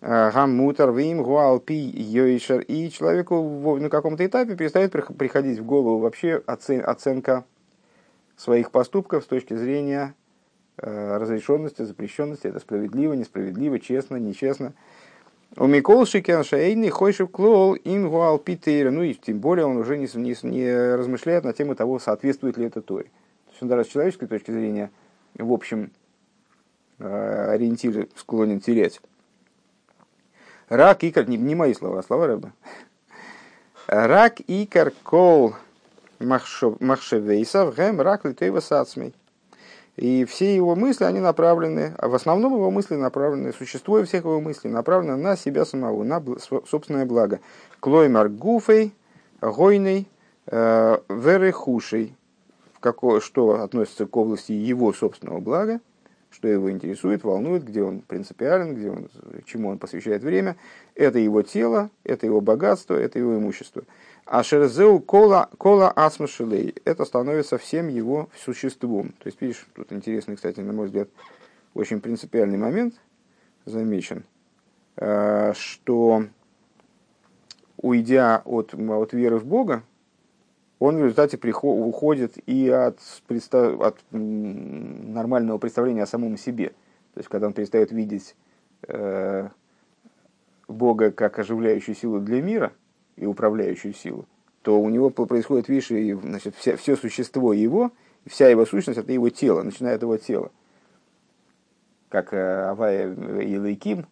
э, 0.00 0.30
המותר 0.32 0.96
אם 0.96 1.22
הוא 1.22 1.44
על 1.44 1.59
פי 1.59 1.74
יושר. 1.74 2.62
И 2.62 2.88
человеку 2.88 3.76
на 3.78 3.90
каком-то 3.90 4.24
этапе 4.24 4.56
перестает 4.56 4.92
приходить 4.92 5.58
в 5.58 5.66
голову 5.66 5.98
вообще 5.98 6.42
оценка 6.46 7.44
своих 8.38 8.70
поступков 8.70 9.24
с 9.24 9.26
точки 9.26 9.54
зрения 9.54 10.14
разрешенности, 10.78 11.82
запрещенности. 11.82 12.46
Это 12.46 12.58
справедливо, 12.58 13.12
несправедливо, 13.12 13.78
честно, 13.80 14.16
нечестно. 14.16 14.72
ומכל 15.58 16.06
שכן 16.06 16.42
שאינו 16.42 16.88
חושב 16.88 17.30
כלל 17.30 17.74
אם 17.74 18.08
הוא 18.08 18.26
על 18.26 18.38
פי 18.38 18.53
תורה. 18.53 18.90
Ну 18.90 19.02
и 19.02 19.12
тем 19.12 19.40
более 19.40 19.66
он 19.66 19.76
уже 19.76 19.98
не, 19.98 20.08
не, 20.14 20.34
не 20.42 20.94
размышляет 20.94 21.44
на 21.44 21.52
тему 21.52 21.74
того, 21.74 21.98
соответствует 21.98 22.56
ли 22.56 22.64
это 22.64 22.80
Торе. 22.80 23.10
Он 23.60 23.68
даже 23.68 23.84
с 23.84 23.88
человеческой 23.88 24.26
точки 24.26 24.50
зрения, 24.50 24.90
в 25.34 25.52
общем, 25.52 25.90
э, 26.98 27.50
ориентир 27.50 28.08
склонен 28.16 28.60
терять. 28.60 29.00
Рак 30.68 31.04
икар, 31.04 31.28
не, 31.28 31.36
не 31.36 31.54
мои 31.54 31.74
слова, 31.74 31.98
а 31.98 32.02
слова 32.02 32.26
рыба. 32.26 32.52
Рак 33.86 34.40
икар 34.46 34.92
кол 35.02 35.54
махшевейсов 36.20 37.74
гэм 37.74 38.00
рак 38.00 38.24
литейва 38.24 38.60
сацмей. 38.60 39.14
И 39.96 40.24
все 40.24 40.54
его 40.54 40.76
мысли, 40.76 41.04
они 41.04 41.20
направлены, 41.20 41.94
а 41.98 42.08
в 42.08 42.14
основном 42.14 42.54
его 42.54 42.70
мысли 42.70 42.94
направлены, 42.94 43.52
существо 43.52 44.02
всех 44.04 44.24
его 44.24 44.40
мыслей 44.40 44.70
направлено 44.70 45.16
на 45.16 45.36
себя 45.36 45.64
самого, 45.64 46.04
на 46.04 46.22
собственное 46.66 47.04
благо. 47.04 47.40
Клоймар 47.80 48.28
гуфей, 48.28 48.94
гойный, 49.42 50.08
э, 50.46 50.98
верехушей, 52.84 53.20
что 53.20 53.62
относится 53.62 54.06
к 54.06 54.16
области 54.16 54.52
его 54.52 54.92
собственного 54.92 55.40
блага, 55.40 55.80
что 56.30 56.46
его 56.46 56.70
интересует, 56.70 57.24
волнует, 57.24 57.64
где 57.64 57.82
он 57.82 58.00
принципиален, 58.00 58.74
где 58.74 58.90
он, 58.90 59.08
чему 59.44 59.68
он 59.70 59.78
посвящает 59.78 60.22
время. 60.22 60.56
Это 60.94 61.18
его 61.18 61.42
тело, 61.42 61.90
это 62.04 62.26
его 62.26 62.40
богатство, 62.40 62.94
это 62.94 63.18
его 63.18 63.36
имущество. 63.36 63.82
А 64.26 64.44
шерзеу 64.44 65.00
кола, 65.00 65.48
кола 65.58 65.90
асмашилей. 65.90 66.74
Это 66.84 67.04
становится 67.04 67.58
всем 67.58 67.88
его 67.88 68.28
существом. 68.36 69.08
То 69.18 69.26
есть, 69.26 69.40
видишь, 69.40 69.66
тут 69.74 69.92
интересный, 69.92 70.36
кстати, 70.36 70.60
на 70.60 70.72
мой 70.72 70.86
взгляд, 70.86 71.08
очень 71.74 72.00
принципиальный 72.00 72.58
момент 72.58 72.94
замечен, 73.64 74.24
э, 74.96 75.52
что 75.56 76.26
уйдя 77.76 78.42
от, 78.44 78.74
от 78.74 79.12
веры 79.12 79.38
в 79.38 79.46
Бога, 79.46 79.82
он 80.80 80.96
в 80.96 81.02
результате 81.04 81.38
приход, 81.38 81.78
уходит 81.86 82.36
и 82.46 82.68
от, 82.68 82.98
от 83.28 83.98
нормального 84.10 85.58
представления 85.58 86.02
о 86.02 86.06
самом 86.06 86.36
себе. 86.36 86.70
То 87.14 87.20
есть, 87.20 87.28
когда 87.28 87.46
он 87.46 87.52
перестает 87.52 87.92
видеть 87.92 88.34
э, 88.88 89.48
Бога 90.66 91.12
как 91.12 91.38
оживляющую 91.38 91.94
силу 91.94 92.18
для 92.18 92.42
мира, 92.42 92.72
и 93.20 93.26
управляющую 93.26 93.92
силу, 93.92 94.26
то 94.62 94.80
у 94.80 94.88
него 94.88 95.10
происходит, 95.10 95.68
видишь, 95.68 95.90
и, 95.90 96.14
значит, 96.14 96.54
вся, 96.56 96.76
все 96.76 96.96
существо 96.96 97.52
его, 97.52 97.92
вся 98.26 98.48
его 98.48 98.64
сущность 98.64 98.98
это 98.98 99.12
его 99.12 99.28
тело, 99.28 99.62
начиная 99.62 99.96
от 99.96 100.02
его 100.02 100.16
тела. 100.16 100.50
Как 102.08 102.32
э, 102.32 102.70
Авая 102.70 103.14
и 103.42 103.58
Лейким, 103.58 104.06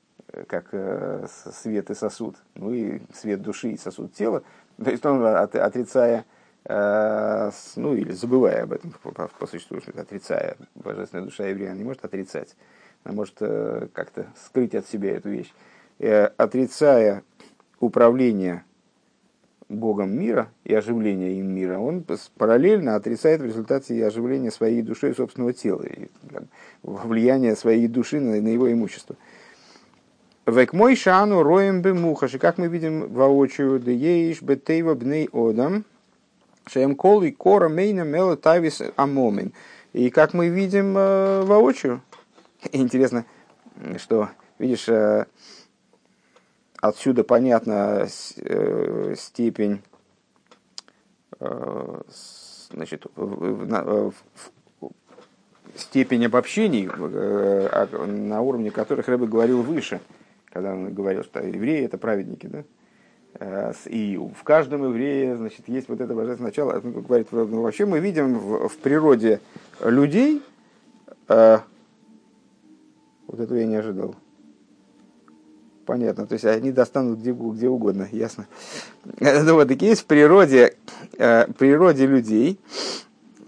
как 0.46 0.68
э, 0.72 1.26
свет 1.28 1.90
и 1.90 1.94
сосуд, 1.94 2.36
ну 2.54 2.72
и 2.72 3.00
свет 3.14 3.40
души 3.40 3.70
и 3.70 3.78
сосуд 3.78 4.12
тела. 4.12 4.42
То 4.82 4.90
есть 4.90 5.04
он, 5.06 5.24
отрицая, 5.24 6.26
ну 6.68 7.94
или 7.94 8.12
забывая 8.12 8.64
об 8.64 8.74
этом 8.74 8.92
по, 9.02 9.10
по, 9.10 9.46
существу, 9.46 9.78
отрицая 9.96 10.56
божественная 10.74 11.24
душа 11.24 11.46
еврея, 11.46 11.72
не 11.72 11.84
может 11.84 12.04
отрицать, 12.04 12.54
она 13.04 13.14
может 13.14 13.38
как-то 13.38 14.26
скрыть 14.44 14.74
от 14.74 14.86
себя 14.86 15.16
эту 15.16 15.30
вещь. 15.30 15.50
Отрицая 16.36 17.22
управление 17.80 18.64
Богом 19.70 20.18
мира 20.18 20.50
и 20.64 20.74
оживления 20.74 21.38
им 21.40 21.54
мира, 21.54 21.78
он 21.78 22.04
параллельно 22.36 22.96
отрицает 22.96 23.40
в 23.40 23.44
результате 23.44 23.94
и 23.94 24.02
оживления 24.02 24.50
своей 24.50 24.82
души 24.82 25.10
и 25.10 25.14
собственного 25.14 25.52
тела, 25.52 25.82
и 25.82 26.08
влияние 26.82 27.56
своей 27.56 27.86
души 27.88 28.20
на, 28.20 28.40
на 28.40 28.48
его 28.48 28.70
имущество. 28.72 29.16
Век 30.46 30.72
мой 30.72 30.96
шану 30.96 31.42
роем 31.42 31.82
бы 31.82 31.92
мухаши, 31.92 32.38
как 32.38 32.56
мы 32.56 32.68
видим 32.68 33.12
воочию, 33.12 33.78
да 33.78 33.90
еиш 33.90 34.40
бетейва 34.40 34.94
бней 34.94 35.28
одам, 35.32 35.84
шеем 36.68 36.94
кол 36.94 37.22
и 37.22 37.30
кора 37.30 37.68
мейна 37.68 38.02
мела 38.02 38.36
тавис 38.36 38.82
амомин. 38.96 39.52
И 39.92 40.10
как 40.10 40.34
мы 40.34 40.48
видим 40.48 40.96
э, 40.96 41.42
воочию, 41.42 42.02
интересно, 42.72 43.24
что, 43.96 44.28
видишь, 44.58 44.88
э, 44.88 45.26
Отсюда 46.80 47.24
понятна 47.24 48.06
э, 48.36 49.14
степень 49.16 49.82
значит, 52.70 53.06
степень 55.74 56.26
обобщений, 56.26 56.88
э, 56.88 58.06
на 58.06 58.40
уровне 58.40 58.70
которых 58.70 59.08
Рэбе 59.08 59.26
говорил 59.26 59.62
выше, 59.62 60.00
когда 60.46 60.72
он 60.72 60.94
говорил, 60.94 61.24
что 61.24 61.40
евреи 61.40 61.84
это 61.84 61.98
праведники, 61.98 62.46
да? 62.46 62.64
И 63.86 64.16
в 64.16 64.42
каждом 64.42 64.84
еврее, 64.84 65.36
значит, 65.36 65.68
есть 65.68 65.88
вот 65.88 66.00
это 66.00 66.14
божественное 66.14 66.50
начало. 66.50 66.80
Он 66.82 66.92
говорит, 67.02 67.28
ну, 67.30 67.62
вообще 67.62 67.86
мы 67.86 68.00
видим 68.00 68.38
в, 68.38 68.68
в 68.68 68.76
природе 68.78 69.40
людей, 69.80 70.42
вот 73.28 73.38
этого 73.38 73.58
я 73.58 73.66
не 73.66 73.76
ожидал. 73.76 74.16
Понятно, 75.88 76.26
то 76.26 76.34
есть 76.34 76.44
они 76.44 76.70
достанут 76.70 77.20
где, 77.20 77.32
где 77.32 77.68
угодно, 77.68 78.08
ясно. 78.12 78.46
Ну 79.20 79.54
вот, 79.54 79.68
так 79.68 79.80
есть 79.80 80.02
в 80.02 80.04
природе, 80.04 80.74
э, 81.16 81.46
природе 81.52 82.06
людей, 82.06 82.60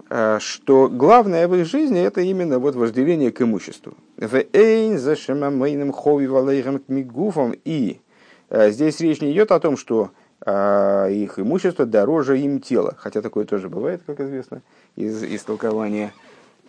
э, 0.09 0.39
что 0.41 0.89
главное 0.89 1.47
в 1.49 1.55
их 1.55 1.67
жизни 1.67 2.01
это 2.01 2.23
именно 2.23 2.59
вот 2.59 2.77
вожделение 2.77 3.31
к 3.31 3.43
имуществу. 3.43 3.93
И 4.17 4.25
э, 7.85 8.10
здесь 8.51 9.01
речь 9.01 9.21
не 9.21 9.33
идет 9.33 9.53
о 9.53 9.61
том, 9.61 9.77
что 9.77 10.11
э, 10.45 11.13
их 11.13 11.39
имущество 11.39 11.87
дороже 11.87 12.39
им 12.39 12.61
тела, 12.61 12.95
хотя 12.99 13.23
такое 13.23 13.45
тоже 13.45 13.69
бывает, 13.69 14.03
как 14.07 14.21
известно, 14.21 14.63
из 14.97 15.23
истолкования 15.23 16.13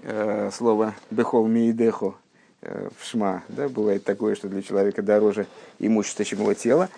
э, 0.04 0.50
слова 0.52 0.94
«бехол 1.10 1.48
миидехо», 1.48 2.16
Э, 2.64 2.90
в 2.96 3.06
шма, 3.06 3.44
да, 3.50 3.68
бывает 3.70 4.04
такое, 4.04 4.36
что 4.36 4.48
для 4.48 4.62
человека 4.62 5.02
дороже 5.02 5.48
имущество, 5.80 6.24
чем 6.24 6.42
его 6.42 6.54
тело. 6.54 6.90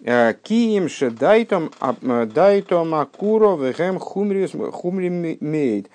Э, 0.00 0.34
Киим 0.42 0.88
дайтом 1.16 1.70
э, 1.80 2.26
дайтом 2.26 2.94
акуро 2.96 3.56
вехем 3.56 4.00
хумрим 4.00 5.38
мейд. 5.40 5.88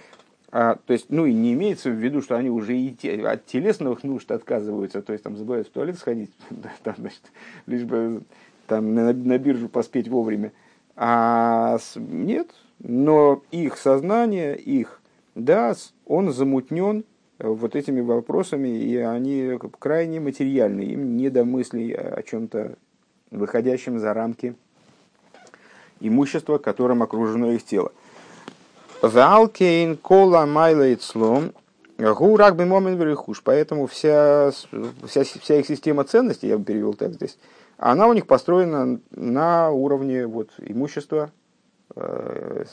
А, 0.55 0.77
то 0.85 0.93
есть, 0.93 1.07
ну 1.09 1.25
и 1.25 1.33
не 1.33 1.53
имеется 1.53 1.89
в 1.89 1.95
виду, 1.95 2.21
что 2.21 2.37
они 2.37 2.51
уже 2.51 2.77
и 2.77 2.93
те, 2.93 3.27
от 3.27 3.47
телесных 3.47 4.03
нужд 4.03 4.31
отказываются, 4.31 5.01
то 5.01 5.11
есть 5.11 5.23
там 5.23 5.35
забывают 5.35 5.67
в 5.67 5.71
туалет 5.71 5.97
сходить, 5.97 6.29
там, 6.83 6.93
значит, 6.99 7.23
лишь 7.65 7.81
бы 7.85 8.21
там 8.67 8.93
на, 8.93 9.13
на 9.13 9.39
биржу 9.39 9.67
поспеть 9.67 10.07
вовремя. 10.07 10.51
А 10.95 11.79
нет, 11.95 12.51
но 12.77 13.41
их 13.49 13.77
сознание, 13.77 14.55
их 14.55 15.01
дас, 15.33 15.91
он 16.05 16.31
замутнен 16.31 17.03
вот 17.39 17.75
этими 17.75 18.01
вопросами, 18.01 18.77
и 18.77 18.95
они 18.97 19.57
крайне 19.79 20.19
материальны, 20.19 20.81
им 20.81 21.17
не 21.17 21.31
до 21.31 21.45
мыслей 21.45 21.93
о 21.93 22.21
чем-то 22.21 22.77
выходящем 23.31 23.97
за 23.97 24.13
рамки 24.13 24.53
имущества, 25.99 26.59
которым 26.59 27.01
окружено 27.01 27.53
их 27.53 27.63
тело. 27.63 27.91
Валкейн 29.03 29.97
кола 29.97 30.45
майлайт 30.45 31.01
слом 31.01 31.51
гурак 31.97 32.55
бы 32.55 32.65
момент 32.65 32.97
верхуш. 32.97 33.41
Поэтому 33.43 33.85
вся, 33.85 34.51
вся, 35.05 35.23
вся 35.23 35.59
их 35.59 35.67
система 35.67 36.05
ценностей, 36.05 36.47
я 36.47 36.57
бы 36.57 36.63
перевел 36.63 36.93
так 36.93 37.11
здесь, 37.13 37.37
она 37.77 38.07
у 38.07 38.13
них 38.13 38.25
построена 38.25 39.01
на 39.11 39.71
уровне 39.71 40.25
вот, 40.25 40.51
имущества, 40.57 41.31
э, 41.97 42.63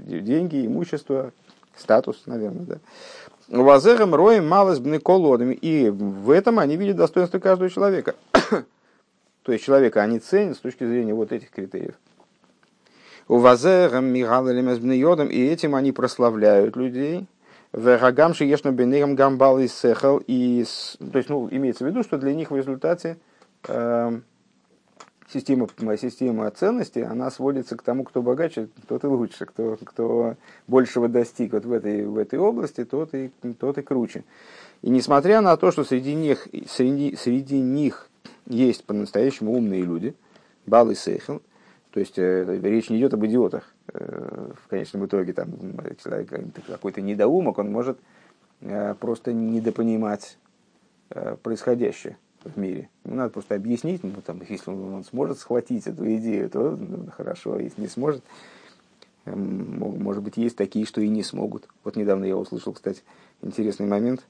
деньги, 0.00 0.66
имущество, 0.66 1.32
статус, 1.76 2.22
наверное, 2.24 2.64
да. 2.64 2.78
Вазером 3.48 4.14
роем 4.14 4.48
малость 4.48 4.80
бнеколодами. 4.80 5.52
И 5.52 5.90
в 5.90 6.30
этом 6.30 6.58
они 6.58 6.76
видят 6.76 6.96
достоинство 6.96 7.38
каждого 7.38 7.68
человека. 7.68 8.14
То 9.42 9.52
есть 9.52 9.62
человека 9.62 10.02
они 10.02 10.20
ценят 10.20 10.56
с 10.56 10.60
точки 10.60 10.84
зрения 10.84 11.12
вот 11.12 11.32
этих 11.32 11.50
критериев. 11.50 11.96
У 13.28 13.36
Вазером 13.36 14.06
Мигалалем 14.06 15.28
и 15.28 15.38
этим 15.38 15.74
они 15.74 15.92
прославляют 15.92 16.76
людей. 16.76 17.26
Верагам 17.74 18.32
шиешно 18.32 18.70
бенегам 18.70 19.14
гамбал 19.14 19.58
и 19.58 19.68
сехал. 19.68 20.22
И, 20.26 20.64
то 20.98 21.18
есть, 21.18 21.28
ну, 21.28 21.46
имеется 21.50 21.84
в 21.84 21.88
виду, 21.88 22.02
что 22.02 22.16
для 22.16 22.34
них 22.34 22.50
в 22.50 22.56
результате 22.56 23.18
э, 23.66 24.20
система, 25.30 25.68
система 26.00 26.50
ценностей, 26.50 27.02
она 27.02 27.30
сводится 27.30 27.76
к 27.76 27.82
тому, 27.82 28.04
кто 28.04 28.22
богаче, 28.22 28.68
тот 28.88 29.04
и 29.04 29.06
лучше, 29.06 29.44
кто, 29.44 29.76
кто 29.84 30.36
большего 30.66 31.08
достиг 31.08 31.52
вот 31.52 31.66
в, 31.66 31.72
этой, 31.72 32.06
в 32.06 32.16
этой 32.16 32.38
области, 32.38 32.86
тот 32.86 33.12
и, 33.12 33.30
тот 33.60 33.76
и 33.76 33.82
круче. 33.82 34.24
И 34.80 34.88
несмотря 34.88 35.42
на 35.42 35.54
то, 35.58 35.70
что 35.70 35.84
среди 35.84 36.14
них, 36.14 36.48
среди, 36.66 37.14
среди 37.16 37.60
них 37.60 38.08
есть 38.46 38.84
по-настоящему 38.84 39.52
умные 39.52 39.82
люди, 39.82 40.14
Бал 40.64 40.90
и 40.90 40.94
Сейхел, 40.94 41.42
то 41.98 42.00
есть 42.00 42.16
э, 42.16 42.60
речь 42.62 42.90
не 42.90 42.98
идет 42.98 43.12
об 43.14 43.26
идиотах. 43.26 43.74
Э, 43.92 44.52
в 44.62 44.68
конечном 44.68 45.06
итоге 45.06 45.32
там 45.32 45.50
человек 46.00 46.32
какой-то 46.64 47.00
недоумок, 47.00 47.58
он 47.58 47.72
может 47.72 47.98
э, 48.60 48.94
просто 48.94 49.32
недопонимать 49.32 50.38
э, 51.10 51.36
происходящее 51.42 52.16
в 52.44 52.56
мире. 52.56 52.88
Ему 53.04 53.16
надо 53.16 53.30
просто 53.30 53.56
объяснить, 53.56 54.04
ну, 54.04 54.12
там, 54.24 54.40
если 54.48 54.70
он, 54.70 54.94
он 54.94 55.04
сможет 55.04 55.40
схватить 55.40 55.88
эту 55.88 56.04
идею, 56.18 56.48
то 56.50 56.76
ну, 56.76 57.10
хорошо, 57.10 57.54
а 57.54 57.60
если 57.60 57.80
не 57.80 57.88
сможет, 57.88 58.22
может 59.24 60.22
быть, 60.22 60.36
есть 60.36 60.54
такие, 60.54 60.86
что 60.86 61.00
и 61.00 61.08
не 61.08 61.24
смогут. 61.24 61.66
Вот 61.82 61.96
недавно 61.96 62.26
я 62.26 62.36
услышал, 62.36 62.74
кстати, 62.74 63.02
интересный 63.42 63.88
момент. 63.88 64.24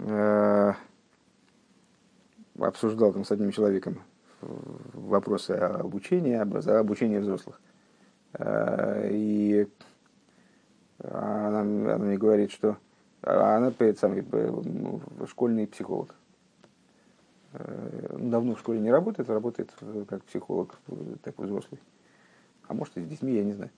Э, 0.00 0.74
обсуждал 2.58 3.14
там 3.14 3.24
с 3.24 3.32
одним 3.32 3.52
человеком 3.52 4.02
вопросы 4.92 5.52
обучения, 5.52 6.40
обучения 6.40 7.20
взрослых. 7.20 7.60
Э, 8.34 9.08
и 9.10 9.68
она, 10.98 11.60
она 11.60 11.98
мне 11.98 12.16
говорит, 12.16 12.50
что 12.50 12.76
она 13.22 13.70
перед 13.70 13.98
самой 13.98 14.24
школьный 15.26 15.66
психолог. 15.66 16.14
Э, 17.52 18.16
давно 18.18 18.54
в 18.54 18.60
школе 18.60 18.80
не 18.80 18.90
работает, 18.90 19.30
работает 19.30 19.72
как 20.08 20.22
психолог, 20.24 20.78
такой 21.22 21.46
взрослый. 21.46 21.80
А 22.66 22.74
может 22.74 22.96
и 22.96 23.02
с 23.02 23.06
детьми, 23.06 23.34
я 23.34 23.44
не 23.44 23.52
знаю. 23.52 23.70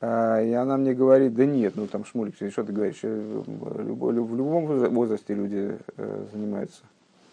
А, 0.00 0.40
и 0.40 0.52
она 0.52 0.76
мне 0.76 0.94
говорит, 0.94 1.34
да 1.34 1.44
нет, 1.44 1.74
ну 1.76 1.86
там 1.86 2.04
Шмулик, 2.04 2.34
что 2.34 2.64
ты 2.64 2.72
говоришь, 2.72 3.00
э, 3.02 3.42
в 3.46 3.90
любом 3.90 4.66
возрасте 4.66 5.34
люди 5.34 5.78
занимаются 6.32 6.82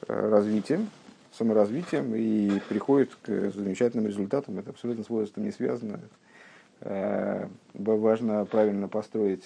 развитием, 0.08 0.90
саморазвитием 1.32 2.14
и 2.16 2.60
приходят 2.70 3.16
к 3.22 3.52
замечательным 3.52 4.08
результатам. 4.08 4.60
Это 4.60 4.72
абсолютно 4.72 5.04
с 5.04 5.10
возрастом 5.10 5.44
не 5.44 5.52
связано. 5.52 6.00
Э, 6.82 7.48
важно 7.74 8.46
правильно 8.46 8.88
построить 8.88 9.44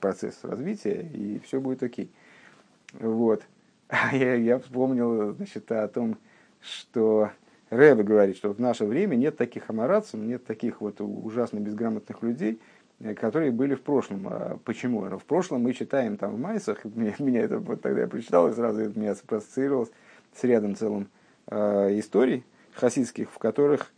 процесс 0.00 0.38
развития, 0.42 1.08
и 1.12 1.40
все 1.40 1.60
будет 1.60 1.82
окей. 1.82 2.10
Вот. 2.92 3.42
Я, 4.12 4.34
я 4.34 4.58
вспомнил 4.58 5.34
значит, 5.34 5.70
о 5.70 5.86
том, 5.88 6.16
что 6.60 7.30
Рэбе 7.70 8.02
говорит, 8.02 8.36
что 8.36 8.52
в 8.52 8.60
наше 8.60 8.84
время 8.84 9.16
нет 9.16 9.36
таких 9.36 9.68
амарацев, 9.68 10.20
нет 10.20 10.44
таких 10.44 10.80
вот 10.80 11.00
ужасно 11.00 11.58
безграмотных 11.58 12.22
людей, 12.22 12.60
э, 13.00 13.14
которые 13.14 13.50
были 13.50 13.74
в 13.74 13.82
прошлом. 13.82 14.26
А 14.28 14.58
почему? 14.64 15.00
В 15.02 15.24
прошлом 15.24 15.62
мы 15.62 15.72
читаем 15.72 16.16
там 16.16 16.36
в 16.36 16.38
Майсах, 16.38 16.84
меня, 16.84 17.14
меня 17.18 17.42
это 17.42 17.58
вот 17.58 17.82
тогда 17.82 18.02
я 18.02 18.08
прочитал, 18.08 18.48
и 18.48 18.52
сразу 18.52 18.80
это 18.80 18.98
меня 18.98 19.12
ассоциировалось 19.12 19.90
с 20.34 20.44
рядом 20.44 20.74
целым 20.74 21.08
э, 21.46 21.98
историй 21.98 22.44
хасидских, 22.72 23.30
в 23.30 23.38
которых, 23.38 23.92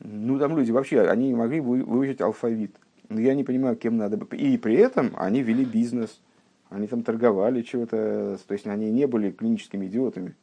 ну, 0.00 0.38
там 0.38 0.56
люди 0.56 0.70
вообще, 0.70 1.02
они 1.02 1.28
не 1.28 1.34
могли 1.34 1.60
выучить 1.60 2.20
алфавит. 2.20 2.74
Но 3.08 3.20
я 3.20 3.34
не 3.34 3.44
понимаю, 3.44 3.76
кем 3.76 3.96
надо. 3.96 4.18
И 4.34 4.58
при 4.58 4.74
этом 4.74 5.12
они 5.16 5.42
вели 5.42 5.64
бизнес, 5.64 6.20
они 6.70 6.88
там 6.88 7.02
торговали 7.02 7.62
чего-то, 7.62 8.38
то 8.44 8.52
есть 8.52 8.66
они 8.66 8.90
не 8.90 9.06
были 9.06 9.30
клиническими 9.30 9.86
идиотами. 9.86 10.34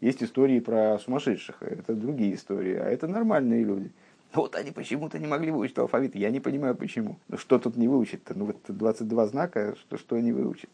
Есть 0.00 0.22
истории 0.22 0.60
про 0.60 0.98
сумасшедших, 0.98 1.62
это 1.62 1.94
другие 1.94 2.34
истории, 2.34 2.74
а 2.74 2.84
это 2.84 3.08
нормальные 3.08 3.64
люди. 3.64 3.90
Вот 4.34 4.56
они 4.56 4.72
почему-то 4.72 5.18
не 5.18 5.26
могли 5.26 5.50
выучить 5.50 5.78
алфавит, 5.78 6.14
я 6.14 6.30
не 6.30 6.40
понимаю 6.40 6.74
почему. 6.74 7.18
Ну 7.28 7.38
что 7.38 7.58
тут 7.58 7.76
не 7.76 7.88
выучить-то? 7.88 8.36
Ну 8.36 8.46
вот 8.46 8.56
22 8.66 9.26
знака, 9.28 9.76
что, 9.80 9.96
что 9.96 10.16
они 10.16 10.32
выучат? 10.32 10.70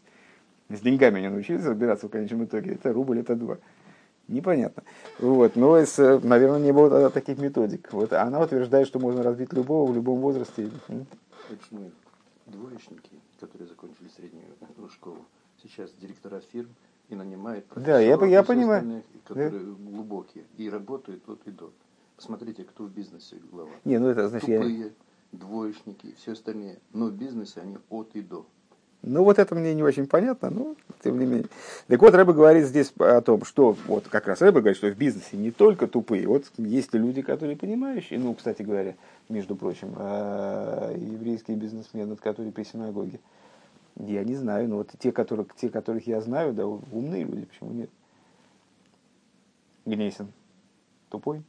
С 0.71 0.81
деньгами 0.81 1.19
они 1.19 1.29
научились 1.29 1.65
разбираться 1.65 2.07
в 2.07 2.11
конечном 2.11 2.45
итоге. 2.45 2.75
Это 2.75 2.93
рубль, 2.93 3.19
это 3.19 3.35
два. 3.35 3.59
Непонятно. 4.29 4.85
Вот. 5.19 5.57
Но, 5.57 5.77
с, 5.77 5.99
наверное, 6.23 6.61
не 6.61 6.73
было 6.73 6.89
тогда 6.89 7.11
таких 7.11 7.39
методик. 7.39 7.93
Вот. 7.93 8.13
она 8.13 8.41
утверждает, 8.41 8.87
что 8.87 9.01
можно 9.01 9.25
развить 9.25 9.53
любого 9.53 9.91
в 9.91 9.95
любом 9.95 10.21
возрасте. 10.21 10.71
Почему 11.49 11.91
двоечники, 12.47 13.11
которые 13.41 13.67
закончили 13.67 14.09
среднюю 14.09 14.45
школу, 14.91 15.27
сейчас 15.61 15.93
директора 16.01 16.41
фирм 16.53 16.69
и 17.09 17.17
нанимают 17.17 17.67
Да, 17.75 17.99
я, 17.99 18.17
я 18.25 18.43
понимаю. 18.45 19.03
Которые 19.25 19.51
да? 19.51 19.59
глубокие 19.59 20.45
и 20.57 20.71
работают 20.71 21.29
от 21.29 21.41
и 21.47 21.51
до. 21.51 21.73
Посмотрите, 22.15 22.63
кто 22.65 22.85
в 22.85 22.91
бизнесе 22.91 23.37
глава. 23.51 23.71
Не, 23.85 23.99
ну 23.99 24.09
это 24.09 24.29
значит 24.29 24.47
Тупые, 24.47 24.79
я... 24.79 24.91
двоечники 25.33 26.15
все 26.19 26.33
остальные. 26.33 26.79
Но 26.93 27.07
в 27.07 27.13
бизнесе 27.13 27.61
они 27.61 27.79
от 27.89 28.15
и 28.15 28.23
до. 28.23 28.47
Ну, 29.03 29.25
вот 29.25 29.39
это 29.39 29.55
мне 29.55 29.75
не 29.75 29.83
очень 29.83 30.07
понятно, 30.07 30.51
но 30.51 30.77
тем 31.03 31.19
не 31.19 31.25
менее. 31.25 31.47
Так 31.87 32.03
вот, 32.03 32.15
Рэба 32.15 32.35
говорит 32.35 32.67
здесь 32.67 32.93
о 32.99 33.23
том, 33.23 33.45
что, 33.45 33.75
вот 33.87 34.09
как 34.09 34.27
раз 34.27 34.43
Рэба 34.43 34.61
говорит, 34.61 34.77
что 34.77 34.91
в 34.91 34.97
бизнесе 34.97 35.39
не 35.39 35.51
только 35.51 35.87
тупые, 35.87 36.29
вот 36.29 36.45
есть 36.59 36.93
люди, 36.93 37.23
которые 37.23 37.57
понимающие, 37.57 38.19
ну, 38.19 38.35
кстати 38.35 38.61
говоря, 38.63 38.95
между 39.31 39.57
прочим, 39.57 39.95
а, 39.97 40.95
еврейские 40.95 41.57
бизнесмены, 41.57 42.17
которые 42.17 42.53
при 42.53 42.65
синагоге, 42.65 43.21
я 43.97 44.23
не 44.23 44.35
знаю, 44.35 44.69
но 44.69 44.77
вот 44.77 44.91
те, 44.99 45.13
которых, 45.13 45.55
те, 45.57 45.71
которых 45.71 46.07
я 46.07 46.21
знаю, 46.21 46.53
да, 46.53 46.67
умные 46.67 47.25
люди, 47.25 47.47
почему 47.47 47.73
нет? 47.73 47.91
Гнесин 49.87 50.29
тупой? 51.09 51.43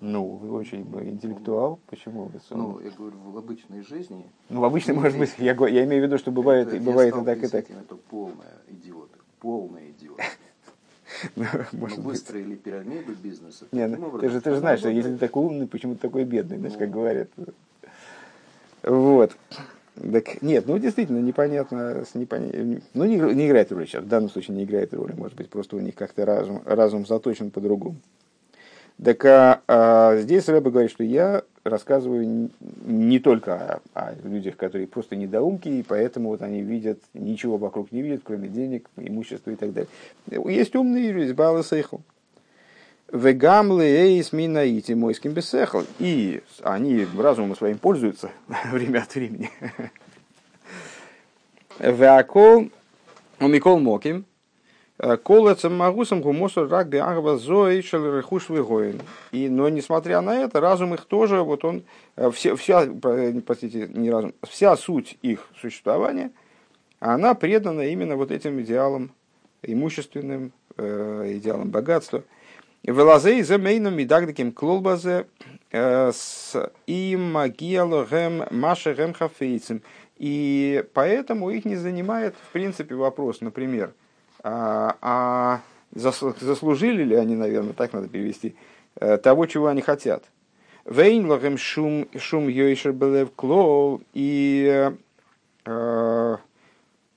Ну, 0.00 0.24
вы 0.24 0.52
очень 0.52 0.80
интеллектуал. 0.80 1.78
Почему? 1.86 2.30
Ну, 2.50 2.80
я 2.80 2.90
говорю, 2.90 3.16
в 3.24 3.38
обычной 3.38 3.82
жизни. 3.82 4.26
Ну, 4.48 4.60
в 4.60 4.64
обычной, 4.64 4.94
может 4.94 5.18
быть, 5.18 5.34
я, 5.38 5.52
я 5.52 5.84
имею 5.84 6.02
в 6.02 6.06
виду, 6.06 6.18
что 6.18 6.30
бывает, 6.30 6.68
это, 6.68 6.80
бывает 6.80 7.16
и 7.16 7.24
так, 7.24 7.42
и 7.42 7.48
так. 7.48 7.70
Это 7.70 7.96
полная 8.10 8.58
идиоты. 8.68 9.18
Полная 9.40 9.90
идиоты. 9.90 10.22
Ну, 11.36 11.44
может 11.72 11.98
выстроили 11.98 12.56
пирамиду 12.56 13.14
бизнеса. 13.14 13.66
Не, 13.70 13.86
ну, 13.86 14.18
ты 14.18 14.28
же, 14.28 14.40
ты 14.40 14.50
же 14.50 14.58
знаешь, 14.58 14.80
что 14.80 14.90
если 14.90 15.12
ты 15.12 15.18
такой 15.18 15.46
умный, 15.46 15.68
почему 15.68 15.94
ты 15.94 16.00
такой 16.00 16.24
бедный, 16.24 16.58
знаешь, 16.58 16.76
как 16.76 16.88
ну. 16.88 16.94
говорят. 16.94 17.28
Вот. 18.82 19.36
Так, 19.94 20.42
нет, 20.42 20.66
ну 20.66 20.78
действительно 20.78 21.18
непонятно, 21.18 22.04
с 22.04 22.14
непон... 22.14 22.50
ну 22.92 23.04
не, 23.04 23.16
не 23.16 23.46
играет 23.46 23.72
роли 23.72 23.86
сейчас, 23.86 24.04
в 24.04 24.08
данном 24.08 24.28
случае 24.28 24.56
не 24.56 24.64
играет 24.64 24.92
роли, 24.92 25.12
может 25.12 25.36
быть, 25.36 25.48
просто 25.48 25.76
у 25.76 25.80
них 25.80 25.94
как-то 25.94 26.26
разум, 26.26 26.60
разум 26.66 27.06
заточен 27.06 27.50
по-другому. 27.50 27.96
Так 29.02 29.24
а, 29.24 29.60
а 29.68 30.16
здесь 30.16 30.48
Рэба 30.48 30.70
говорит, 30.70 30.90
что 30.90 31.04
я 31.04 31.42
рассказываю 31.64 32.50
не 32.84 33.18
только 33.18 33.80
о, 33.94 34.08
о 34.08 34.14
людях, 34.24 34.56
которые 34.56 34.86
просто 34.86 35.16
недоумки, 35.16 35.68
и 35.68 35.82
поэтому 35.82 36.30
вот 36.30 36.42
они 36.42 36.62
видят, 36.62 36.98
ничего 37.12 37.58
вокруг 37.58 37.92
не 37.92 38.02
видят, 38.02 38.22
кроме 38.24 38.48
денег, 38.48 38.88
имущества 38.96 39.50
и 39.50 39.56
так 39.56 39.72
далее. 39.72 39.90
Есть 40.30 40.74
умные 40.74 41.12
люди, 41.12 41.32
Бала 41.32 41.62
Сейхл. 41.62 41.98
Вегамлы 43.12 43.84
эйс 43.84 44.32
минаити 44.32 44.92
мойским 44.92 45.32
бесехл. 45.32 45.82
И 45.98 46.42
они 46.62 47.06
разумом 47.16 47.54
своим 47.54 47.78
пользуются 47.78 48.30
время 48.72 49.00
от 49.00 49.14
времени. 49.14 49.50
Веакол, 51.78 52.70
умикол 53.38 53.78
моким, 53.78 54.24
Колецем 54.98 55.76
магусом 55.76 56.22
гумосу 56.22 56.66
рак 56.66 56.88
биагва 56.88 57.36
зои 57.36 57.80
рехуш 57.80 58.48
вегоин. 58.48 59.02
И, 59.30 59.48
но 59.50 59.68
несмотря 59.68 60.22
на 60.22 60.38
это, 60.38 60.58
разум 60.60 60.94
их 60.94 61.04
тоже, 61.04 61.42
вот 61.42 61.66
он, 61.66 61.82
э, 62.16 62.30
вся, 62.30 62.56
вся, 62.56 62.88
простите, 63.46 63.88
не 63.92 64.10
разум, 64.10 64.32
вся 64.42 64.74
суть 64.76 65.18
их 65.20 65.48
существования, 65.60 66.30
она 66.98 67.34
предана 67.34 67.82
именно 67.82 68.16
вот 68.16 68.30
этим 68.30 68.58
идеалам 68.62 69.10
имущественным, 69.62 70.52
э, 70.78 71.32
идеалам 71.36 71.70
богатства. 71.70 72.22
Велазей 72.82 73.42
замейном 73.42 73.94
медагдаким 73.94 74.50
клолбазе 74.50 75.26
э, 75.72 76.10
с 76.10 76.70
им 76.86 77.32
магиалогем 77.32 78.44
машерем 78.50 79.12
хафейцем. 79.12 79.82
И 80.16 80.84
поэтому 80.94 81.50
их 81.50 81.66
не 81.66 81.76
занимает, 81.76 82.34
в 82.48 82.52
принципе, 82.52 82.94
вопрос, 82.94 83.42
например,– 83.42 83.92
а, 84.42 84.96
а 85.00 85.60
заслужили 85.92 87.02
ли 87.02 87.16
они, 87.16 87.36
наверное, 87.36 87.72
так 87.72 87.92
надо 87.92 88.08
перевести, 88.08 88.54
э, 89.00 89.16
того, 89.18 89.46
чего 89.46 89.68
они 89.68 89.82
хотят. 89.82 90.24
Вейнлагем 90.84 91.58
шум 91.58 92.08
шум 92.16 92.48
йойшер 92.48 92.92
белев 92.92 93.32
клоу 93.34 94.02
и 94.12 94.92
э, 95.64 96.36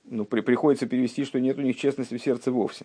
ну, 0.04 0.24
при, 0.24 0.40
приходится 0.40 0.86
перевести, 0.86 1.24
что 1.24 1.38
нет 1.38 1.58
у 1.58 1.62
них 1.62 1.76
честности 1.76 2.16
в 2.16 2.22
сердце 2.22 2.50
вовсе. 2.50 2.84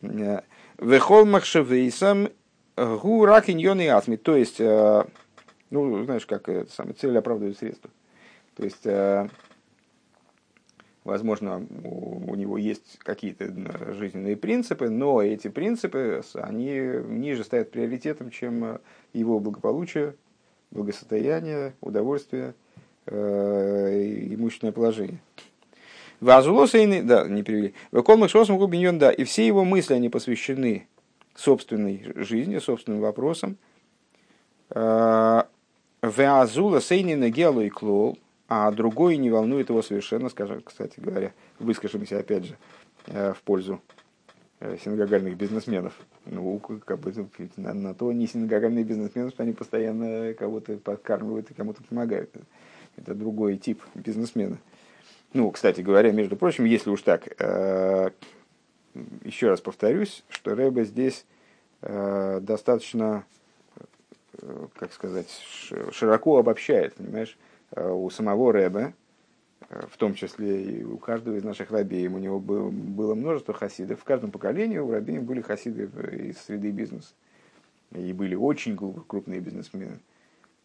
Вехол 0.78 1.26
махшевейсам 1.26 2.30
гу 2.76 3.24
ракиньон 3.26 3.80
и 3.80 3.86
атми. 3.86 4.16
То 4.16 4.36
есть, 4.36 4.60
э, 4.60 5.04
ну, 5.70 6.04
знаешь, 6.04 6.26
как 6.26 6.48
это 6.48 6.72
самое, 6.72 6.94
цель 6.94 7.18
оправдывает 7.18 7.58
средства. 7.58 7.90
То 8.56 8.64
есть, 8.64 8.86
Возможно, 11.04 11.66
у, 11.84 12.34
него 12.34 12.56
есть 12.56 12.98
какие-то 12.98 13.52
жизненные 13.92 14.36
принципы, 14.36 14.88
но 14.88 15.20
эти 15.20 15.48
принципы, 15.48 16.22
они 16.32 16.72
ниже 17.08 17.44
стоят 17.44 17.70
приоритетом, 17.70 18.30
чем 18.30 18.80
его 19.12 19.38
благополучие, 19.38 20.14
благосостояние, 20.70 21.74
удовольствие, 21.82 22.54
э, 23.04 24.26
имущественное 24.30 24.72
положение. 24.72 25.20
Вазулосейны, 26.20 27.02
да, 27.02 27.28
не 27.28 27.42
перевели. 27.42 27.74
Веколмах 27.92 28.30
шосом 28.30 28.56
губиньон, 28.56 28.98
да, 28.98 29.12
и 29.12 29.24
все 29.24 29.46
его 29.46 29.62
мысли, 29.62 29.92
они 29.92 30.08
посвящены 30.08 30.86
собственной 31.34 32.02
жизни, 32.14 32.58
собственным 32.58 33.02
вопросам. 33.02 33.58
Э, 34.70 35.42
Веазула 36.00 36.80
сейнина 36.80 37.28
гелу 37.30 37.60
и 37.60 37.68
клол, 37.68 38.18
а 38.48 38.70
другой 38.70 39.16
не 39.16 39.30
волнует 39.30 39.70
его 39.70 39.82
совершенно, 39.82 40.28
скажем, 40.28 40.62
кстати 40.62 41.00
говоря, 41.00 41.32
выскажемся 41.58 42.18
опять 42.18 42.44
же 42.44 42.56
э, 43.06 43.32
в 43.32 43.42
пользу 43.42 43.80
э, 44.60 44.76
синагогальных 44.84 45.36
бизнесменов. 45.36 45.94
Ну, 46.26 46.58
как 46.58 46.98
бы 46.98 47.12
на, 47.56 47.74
на 47.74 47.94
то 47.94 48.12
не 48.12 48.26
синагогальные 48.26 48.84
бизнесмены, 48.84 49.30
что 49.30 49.42
они 49.42 49.52
постоянно 49.52 50.34
кого-то 50.34 50.76
подкармливают 50.76 51.50
и 51.50 51.54
кому-то 51.54 51.82
помогают. 51.82 52.30
Это 52.96 53.14
другой 53.14 53.56
тип 53.56 53.82
бизнесмена. 53.94 54.58
Ну, 55.32 55.50
кстати 55.50 55.80
говоря, 55.80 56.12
между 56.12 56.36
прочим, 56.36 56.64
если 56.64 56.90
уж 56.90 57.02
так, 57.02 57.28
э, 57.40 58.10
еще 59.24 59.48
раз 59.48 59.60
повторюсь, 59.60 60.22
что 60.28 60.54
Рэба 60.54 60.84
здесь 60.84 61.26
достаточно, 61.82 63.26
как 64.78 64.90
сказать, 64.94 65.28
широко 65.92 66.38
обобщает, 66.38 66.94
понимаешь? 66.94 67.36
Э, 67.72 67.90
у 67.90 68.10
самого 68.10 68.52
Рэба, 68.52 68.92
э, 69.68 69.86
в 69.90 69.96
том 69.96 70.14
числе 70.14 70.62
и 70.62 70.84
у 70.84 70.98
каждого 70.98 71.36
из 71.36 71.44
наших 71.44 71.70
рабеев, 71.70 72.12
у 72.12 72.18
него 72.18 72.40
было, 72.40 72.70
было 72.70 73.14
множество 73.14 73.54
хасидов. 73.54 74.00
В 74.00 74.04
каждом 74.04 74.30
поколении 74.30 74.78
у 74.78 74.90
рабеев 74.90 75.22
были 75.22 75.40
хасиды 75.40 75.88
из 76.12 76.38
среды 76.38 76.70
бизнеса. 76.70 77.14
И 77.92 78.12
были 78.12 78.34
очень 78.34 78.76
крупные 78.76 79.40
бизнесмены. 79.40 79.98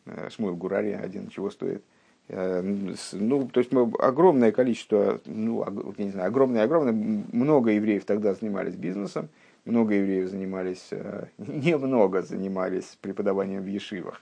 Э, 0.06 0.30
Шмуэл 0.30 0.56
Гурари 0.56 0.92
один 0.92 1.30
чего 1.30 1.50
стоит. 1.50 1.84
Ну, 2.32 3.50
то 3.52 3.60
есть 3.60 3.72
огромное 3.74 4.52
количество, 4.52 5.20
ну, 5.26 5.66
я 5.98 6.06
не 6.06 6.12
знаю, 6.12 6.28
огромное-огромное, 6.28 6.94
много 6.94 7.72
евреев 7.72 8.06
тогда 8.06 8.36
занимались 8.36 8.76
бизнесом, 8.76 9.30
много 9.66 9.96
евреев 9.96 10.30
занимались, 10.30 10.92
немного 11.40 12.22
занимались 12.22 13.00
преподаванием 13.02 13.64
в 13.64 13.66
ешивах. 13.66 14.22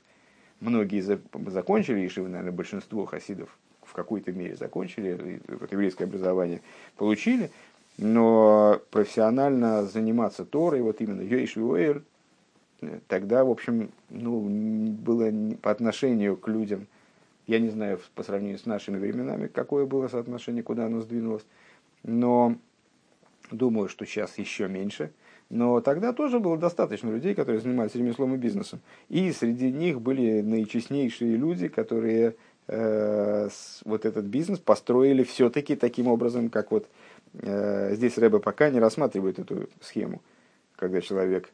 Многие 0.59 1.01
закончили 1.49 2.07
Ишивы, 2.07 2.29
наверное, 2.29 2.51
большинство 2.51 3.05
хасидов 3.05 3.55
в 3.83 3.93
какой-то 3.93 4.31
мере 4.31 4.55
закончили, 4.55 5.41
еврейское 5.71 6.05
образование 6.05 6.61
получили, 6.97 7.51
но 7.97 8.81
профессионально 8.91 9.85
заниматься 9.85 10.45
Торой, 10.45 10.81
вот 10.81 10.99
именно 10.99 11.21
Йоишвиуэр, 11.21 12.03
тогда, 13.07 13.43
в 13.43 13.49
общем, 13.49 13.91
ну, 14.09 14.41
было 14.41 15.31
по 15.61 15.71
отношению 15.71 16.37
к 16.37 16.47
людям, 16.47 16.87
я 17.45 17.59
не 17.59 17.69
знаю 17.69 17.99
по 18.15 18.23
сравнению 18.23 18.57
с 18.57 18.65
нашими 18.65 18.97
временами, 18.97 19.47
какое 19.47 19.85
было 19.85 20.07
соотношение, 20.07 20.63
куда 20.63 20.87
оно 20.87 21.01
сдвинулось, 21.01 21.45
но 22.03 22.57
думаю, 23.51 23.89
что 23.89 24.05
сейчас 24.05 24.37
еще 24.37 24.67
меньше– 24.67 25.11
но 25.49 25.79
тогда 25.81 26.11
тоже 26.13 26.39
было 26.39 26.57
достаточно 26.57 27.09
людей, 27.09 27.33
которые 27.33 27.61
занимались 27.61 27.95
ремеслом 27.95 28.35
и 28.35 28.37
бизнесом. 28.37 28.79
И 29.09 29.31
среди 29.31 29.71
них 29.71 30.01
были 30.01 30.41
наичестнейшие 30.41 31.37
люди, 31.37 31.69
которые 31.69 32.35
э, 32.67 33.49
вот 33.85 34.05
этот 34.05 34.25
бизнес 34.25 34.59
построили 34.59 35.23
все-таки 35.23 35.75
таким 35.75 36.07
образом, 36.07 36.49
как 36.49 36.71
вот 36.71 36.87
э, 37.33 37.95
здесь 37.95 38.17
Рэба 38.17 38.39
пока 38.39 38.69
не 38.69 38.79
рассматривает 38.79 39.39
эту 39.39 39.69
схему, 39.81 40.21
когда 40.75 40.99
человек 41.01 41.49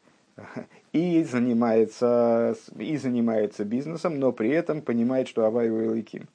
и 0.92 1.22
занимается, 1.22 2.56
и 2.76 2.96
занимается 2.96 3.64
бизнесом, 3.64 4.18
но 4.18 4.32
при 4.32 4.50
этом 4.50 4.82
понимает, 4.82 5.28
что 5.28 5.44
Авай 5.44 5.68
Лейким. 5.68 6.28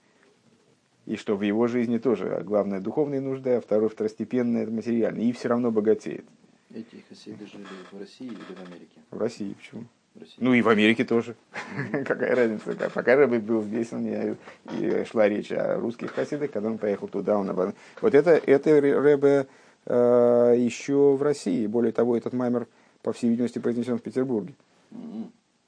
И 1.05 1.15
что 1.15 1.35
в 1.35 1.41
его 1.41 1.67
жизни 1.67 1.97
тоже 1.97 2.41
главная 2.45 2.79
духовная 2.79 3.19
нужда, 3.19 3.57
а 3.57 3.61
второе 3.61 3.89
второстепенное 3.89 4.63
это 4.63 4.71
материальное. 4.71 5.23
И 5.23 5.31
все 5.31 5.49
равно 5.49 5.71
богатеет. 5.71 6.25
Эти 6.73 7.03
хасиды 7.09 7.47
жили 7.47 7.65
в 7.91 7.99
России 7.99 8.27
или 8.27 8.35
в 8.35 8.67
Америке? 8.67 9.01
В 9.09 9.17
России, 9.17 9.53
почему? 9.53 9.85
В 10.13 10.19
России. 10.19 10.35
Ну 10.37 10.53
и 10.53 10.61
в 10.61 10.69
Америке 10.69 11.03
тоже. 11.03 11.35
Какая 12.05 12.35
разница? 12.35 12.91
Пока 12.93 13.15
Рэбе 13.15 13.39
был 13.39 13.63
здесь, 13.63 13.91
меня 13.91 14.35
и 14.71 15.05
шла 15.05 15.27
речь 15.27 15.51
о 15.51 15.79
русских 15.79 16.11
хасидах, 16.11 16.51
когда 16.51 16.69
он 16.69 16.77
поехал 16.77 17.07
туда, 17.07 17.39
он 17.39 17.73
Вот 18.01 18.13
это, 18.13 18.31
это 18.31 18.79
Рэбе 18.79 19.47
э, 19.87 20.55
еще 20.57 21.15
в 21.15 21.23
России. 21.23 21.65
Более 21.65 21.91
того, 21.91 22.15
этот 22.15 22.33
маймер, 22.33 22.67
по 23.01 23.13
всей 23.13 23.31
видимости, 23.31 23.57
произнесен 23.57 23.97
в 23.97 24.03
Петербурге. 24.03 24.53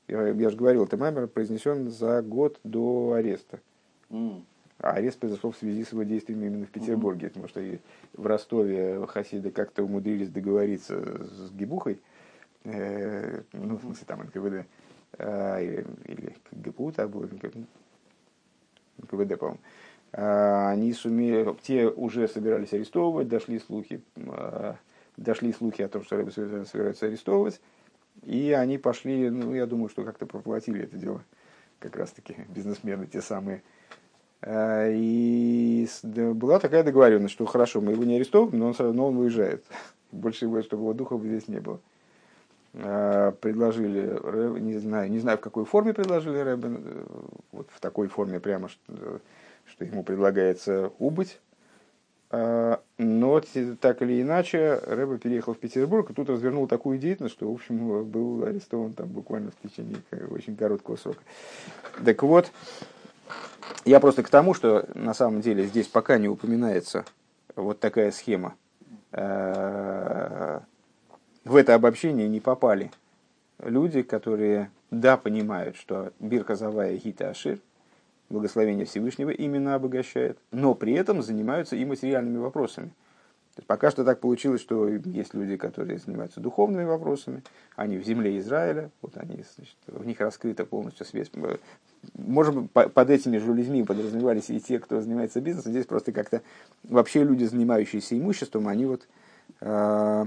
Я, 0.08 0.28
я 0.28 0.50
же 0.52 0.56
говорил, 0.56 0.84
этот 0.84 1.00
маймер 1.00 1.28
произнесен 1.28 1.90
за 1.90 2.22
год 2.22 2.60
до 2.64 3.14
ареста. 3.14 3.60
А 4.82 4.94
арест 4.94 5.20
произошел 5.20 5.52
в 5.52 5.58
связи 5.58 5.84
с 5.84 5.92
его 5.92 6.02
действиями 6.02 6.48
именно 6.48 6.66
в 6.66 6.72
Петербурге, 6.72 7.28
потому 7.28 7.48
что 7.48 7.60
и 7.60 7.78
в 8.14 8.26
Ростове 8.26 9.06
хасиды 9.06 9.52
как-то 9.52 9.84
умудрились 9.84 10.30
договориться 10.30 11.24
с 11.24 11.52
Гибухой, 11.52 12.00
э, 12.64 13.44
ну, 13.54 13.78
в 13.78 13.82
смысле, 13.82 14.06
там 14.08 14.22
НКВД, 14.22 14.66
э, 15.20 15.64
или, 15.64 15.86
или 16.06 16.36
ГПУ, 16.52 16.92
так 16.94 17.12
было, 17.12 17.30
НКВД, 18.98 19.38
по-моему, 19.38 19.60
э, 20.14 20.68
они 20.70 20.94
сумели, 20.94 21.56
те 21.62 21.88
уже 21.88 22.28
собирались 22.28 22.74
арестовывать, 22.74 23.28
дошли 23.28 23.60
слухи, 23.60 24.02
э, 24.16 24.74
дошли 25.16 25.54
слухи 25.54 25.84
о 25.84 25.90
том, 25.90 26.04
что 26.04 26.18
Рэбе 26.18 26.32
собираются 26.32 27.06
арестовывать, 27.06 27.62
и 28.24 28.52
они 28.52 28.80
пошли, 28.80 29.30
ну, 29.30 29.54
я 29.54 29.68
думаю, 29.68 29.90
что 29.90 30.04
как-то 30.04 30.26
проплатили 30.26 30.82
это 30.82 30.98
дело, 30.98 31.24
как 31.78 31.96
раз-таки 31.98 32.36
бизнесмены 32.50 33.06
те 33.06 33.22
самые, 33.22 33.62
и 34.46 35.88
была 36.04 36.60
такая 36.60 36.84
договоренность, 36.84 37.34
что 37.34 37.46
хорошо, 37.46 37.80
мы 37.80 37.92
его 37.92 38.04
не 38.04 38.16
арестовываем, 38.16 38.60
но 38.60 38.68
он, 38.68 38.96
но 38.96 39.08
он 39.08 39.18
выезжает. 39.18 39.64
Больше 40.12 40.46
его, 40.46 40.62
чтобы 40.64 40.84
его 40.84 40.94
духов 40.94 41.22
здесь 41.24 41.48
не 41.48 41.60
было. 41.60 41.80
Э, 42.74 43.34
предложили, 43.40 44.60
не 44.60 44.78
знаю, 44.78 45.12
не 45.12 45.20
знаю 45.20 45.38
в 45.38 45.42
какой 45.42 45.66
форме 45.66 45.94
предложили 45.94 46.40
Рэбе, 46.40 46.70
э, 46.70 47.04
вот 47.52 47.68
в 47.70 47.80
такой 47.80 48.08
форме 48.08 48.40
прямо, 48.40 48.70
что, 48.70 49.20
что 49.66 49.86
ему 49.86 50.04
предлагается 50.04 50.92
убыть. 50.98 51.40
Но 52.32 53.42
так 53.82 54.02
или 54.02 54.22
иначе, 54.22 54.80
Рэбе 54.88 55.18
переехал 55.18 55.54
в 55.54 55.58
Петербург 55.58 56.10
и 56.10 56.14
тут 56.14 56.30
развернул 56.30 56.66
такую 56.66 56.98
деятельность, 56.98 57.36
что, 57.36 57.52
в 57.52 57.54
общем, 57.54 58.06
был 58.06 58.46
арестован 58.46 58.94
там 58.94 59.10
буквально 59.10 59.52
в 59.52 59.68
течение 59.68 59.98
очень 60.30 60.56
короткого 60.56 60.96
срока. 60.96 61.20
Так 62.06 62.24
вот, 62.24 62.50
я 63.86 64.00
просто 64.00 64.24
к 64.24 64.30
тому, 64.30 64.54
что 64.54 64.88
на 64.94 65.14
самом 65.14 65.42
деле 65.42 65.66
здесь 65.66 65.88
пока 65.88 66.18
не 66.18 66.28
упоминается 66.28 67.06
вот 67.56 67.80
такая 67.80 68.12
схема. 68.12 68.56
Э, 69.12 70.60
в 71.44 71.56
это 71.56 71.76
обобщение 71.76 72.28
не 72.28 72.40
попали 72.40 72.92
люди, 73.64 74.02
которые, 74.02 74.72
да, 74.90 75.18
понимают, 75.18 75.76
что 75.76 76.12
Бирка 76.20 76.56
Завая 76.56 76.98
Гита 76.98 77.30
Ашир, 77.30 77.60
благословение 78.30 78.86
Всевышнего, 78.86 79.30
именно 79.30 79.76
обогащает, 79.76 80.38
но 80.52 80.74
при 80.74 80.94
этом 80.94 81.22
занимаются 81.22 81.76
и 81.76 81.86
материальными 81.86 82.38
вопросами. 82.38 82.92
Пока 83.68 83.92
что 83.92 84.06
так 84.06 84.22
получилось, 84.22 84.62
что 84.62 84.88
есть 84.88 85.34
люди, 85.34 85.58
которые 85.58 86.00
занимаются 86.00 86.40
духовными 86.40 86.86
вопросами, 86.86 87.44
они 87.76 87.98
в 87.98 88.06
земле 88.06 88.40
Израиля, 88.40 88.92
вот 89.02 89.18
они, 89.18 89.44
значит, 89.56 89.76
в 89.88 90.06
них 90.06 90.22
раскрыта 90.22 90.66
полностью 90.66 91.06
связь, 91.06 91.30
может 92.14 92.72
под 92.72 93.10
этими 93.10 93.38
же 93.38 93.54
людьми 93.54 93.84
подразумевались 93.84 94.50
и 94.50 94.60
те, 94.62 94.80
кто 94.80 95.02
занимается 95.02 95.42
бизнесом. 95.42 95.74
Здесь 95.74 95.86
просто 95.86 96.14
как-то 96.14 96.42
вообще 96.84 97.24
люди, 97.24 97.44
занимающиеся 97.44 98.18
имуществом, 98.18 98.70
они 98.70 98.86
вот 98.86 99.08
э, 99.60 100.26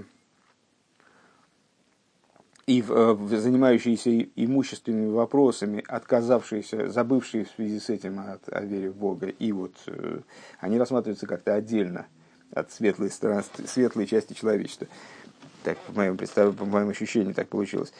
и 2.66 2.84
э, 2.86 3.16
занимающиеся 3.30 4.20
имущественными 4.36 5.10
вопросами, 5.10 5.82
отказавшиеся, 5.88 6.90
забывшие 6.90 7.46
в 7.46 7.50
связи 7.50 7.80
с 7.80 7.88
этим 7.88 8.20
от, 8.20 8.48
о 8.52 8.60
вере 8.60 8.90
в 8.90 8.96
Бога, 8.96 9.28
и 9.28 9.50
вот 9.52 9.74
э, 9.86 10.20
они 10.60 10.78
рассматриваются 10.78 11.26
как-то 11.26 11.54
отдельно 11.54 12.06
от 12.54 12.72
светлой, 12.72 13.10
стороны, 13.10 13.42
светлой 13.66 14.06
части 14.06 14.32
человечества. 14.32 14.86
Так, 15.62 15.78
по 15.78 15.92
моему, 15.92 16.16
представлению, 16.16 16.58
по 16.58 16.64
моему 16.64 16.90
ощущению, 16.90 17.34
так 17.34 17.48
получилось. 17.48 17.92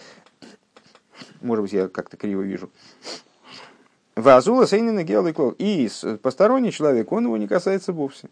Может 1.40 1.62
быть, 1.62 1.72
я 1.72 1.88
как-то 1.88 2.16
криво 2.16 2.42
вижу. 2.42 2.70
Вазула 4.16 4.66
сейнина 4.66 5.02
геоликлол. 5.02 5.54
И 5.58 5.90
посторонний 6.22 6.72
человек, 6.72 7.10
он 7.12 7.24
его 7.24 7.36
не 7.36 7.48
касается 7.48 7.92
вовсе. 7.92 8.28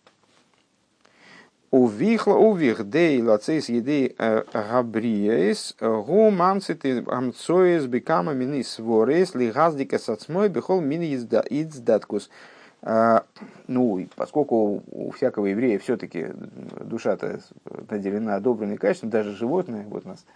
Увихла, 1.71 2.35
увих 2.35 2.89
дей 2.89 3.23
лацейс 3.23 3.71
едей 3.71 4.15
э, 4.19 4.45
габриес, 4.53 5.75
гу 5.81 6.31
мамцит 6.31 6.85
амцоес 6.85 7.87
бекама 7.87 8.35
мини 8.35 8.63
сворес, 8.63 9.35
ли 9.35 9.51
газдика 9.51 9.99
сацмой 9.99 10.51
бехол 10.51 10.83
мини 10.83 11.15
издаткус. 11.15 12.29
А, 12.29 12.62
ну, 12.83 14.09
поскольку 14.17 14.83
у 14.91 15.11
всякого 15.13 15.47
еврея 15.47 15.79
все-таки 15.79 16.33
душа-то 16.81 17.41
наделена 17.89 18.41
добрыми 18.41 18.75
качествами, 18.75 19.11
даже 19.11 19.37
животные, 19.37 19.85
вот 19.89 20.05
нас 20.05 20.27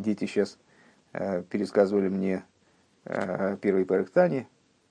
дети 0.00 0.26
сейчас 0.26 0.58
э, 1.12 1.42
пересказывали 1.48 2.08
мне 2.08 2.44
э, 3.04 3.56
первый 3.60 3.84
парктани, 3.84 4.46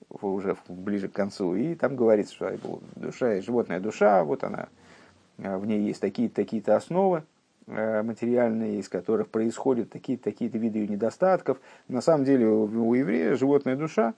уже 0.09 0.57
ближе 0.67 1.07
к 1.07 1.13
концу, 1.13 1.55
и 1.55 1.75
там 1.75 1.95
говорится, 1.95 2.33
что 2.33 2.81
душа, 2.95 3.39
животная 3.41 3.79
душа, 3.79 4.23
вот 4.23 4.43
она, 4.43 4.69
э, 5.37 5.57
в 5.57 5.65
ней 5.65 5.81
есть 5.81 6.01
такие-то 6.01 6.35
такие 6.35 6.63
основы 6.63 7.23
материальные, 7.67 8.79
из 8.79 8.89
которых 8.89 9.27
происходят 9.27 9.91
такие-то 9.91 10.23
такие 10.23 10.49
виды 10.49 10.87
недостатков. 10.87 11.59
На 11.87 12.01
самом 12.01 12.25
деле 12.25 12.47
у 12.47 12.93
еврея 12.95 13.35
животная 13.35 13.75
душа, 13.75 14.15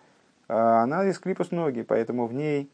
она 0.53 1.05
из 1.05 1.17
клипа 1.19 1.45
ноги, 1.51 1.81
поэтому 1.81 2.27
в 2.27 2.33
ней 2.33 2.69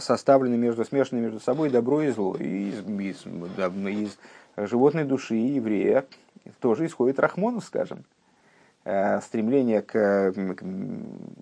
составлены 0.00 0.56
между, 0.56 0.84
смешаны 0.84 1.20
между 1.20 1.40
собой 1.40 1.70
добро 1.70 2.02
и 2.02 2.08
зло. 2.08 2.36
И 2.36 2.70
из, 2.70 2.80
из, 2.80 3.26
из 3.26 4.18
животной 4.56 5.04
души 5.04 5.34
еврея 5.34 6.04
тоже 6.60 6.86
исходит 6.86 7.20
Рахмонов, 7.20 7.64
скажем. 7.64 8.04
Э, 8.84 9.20
стремление 9.20 9.82
к, 9.82 10.32
к 10.32 10.64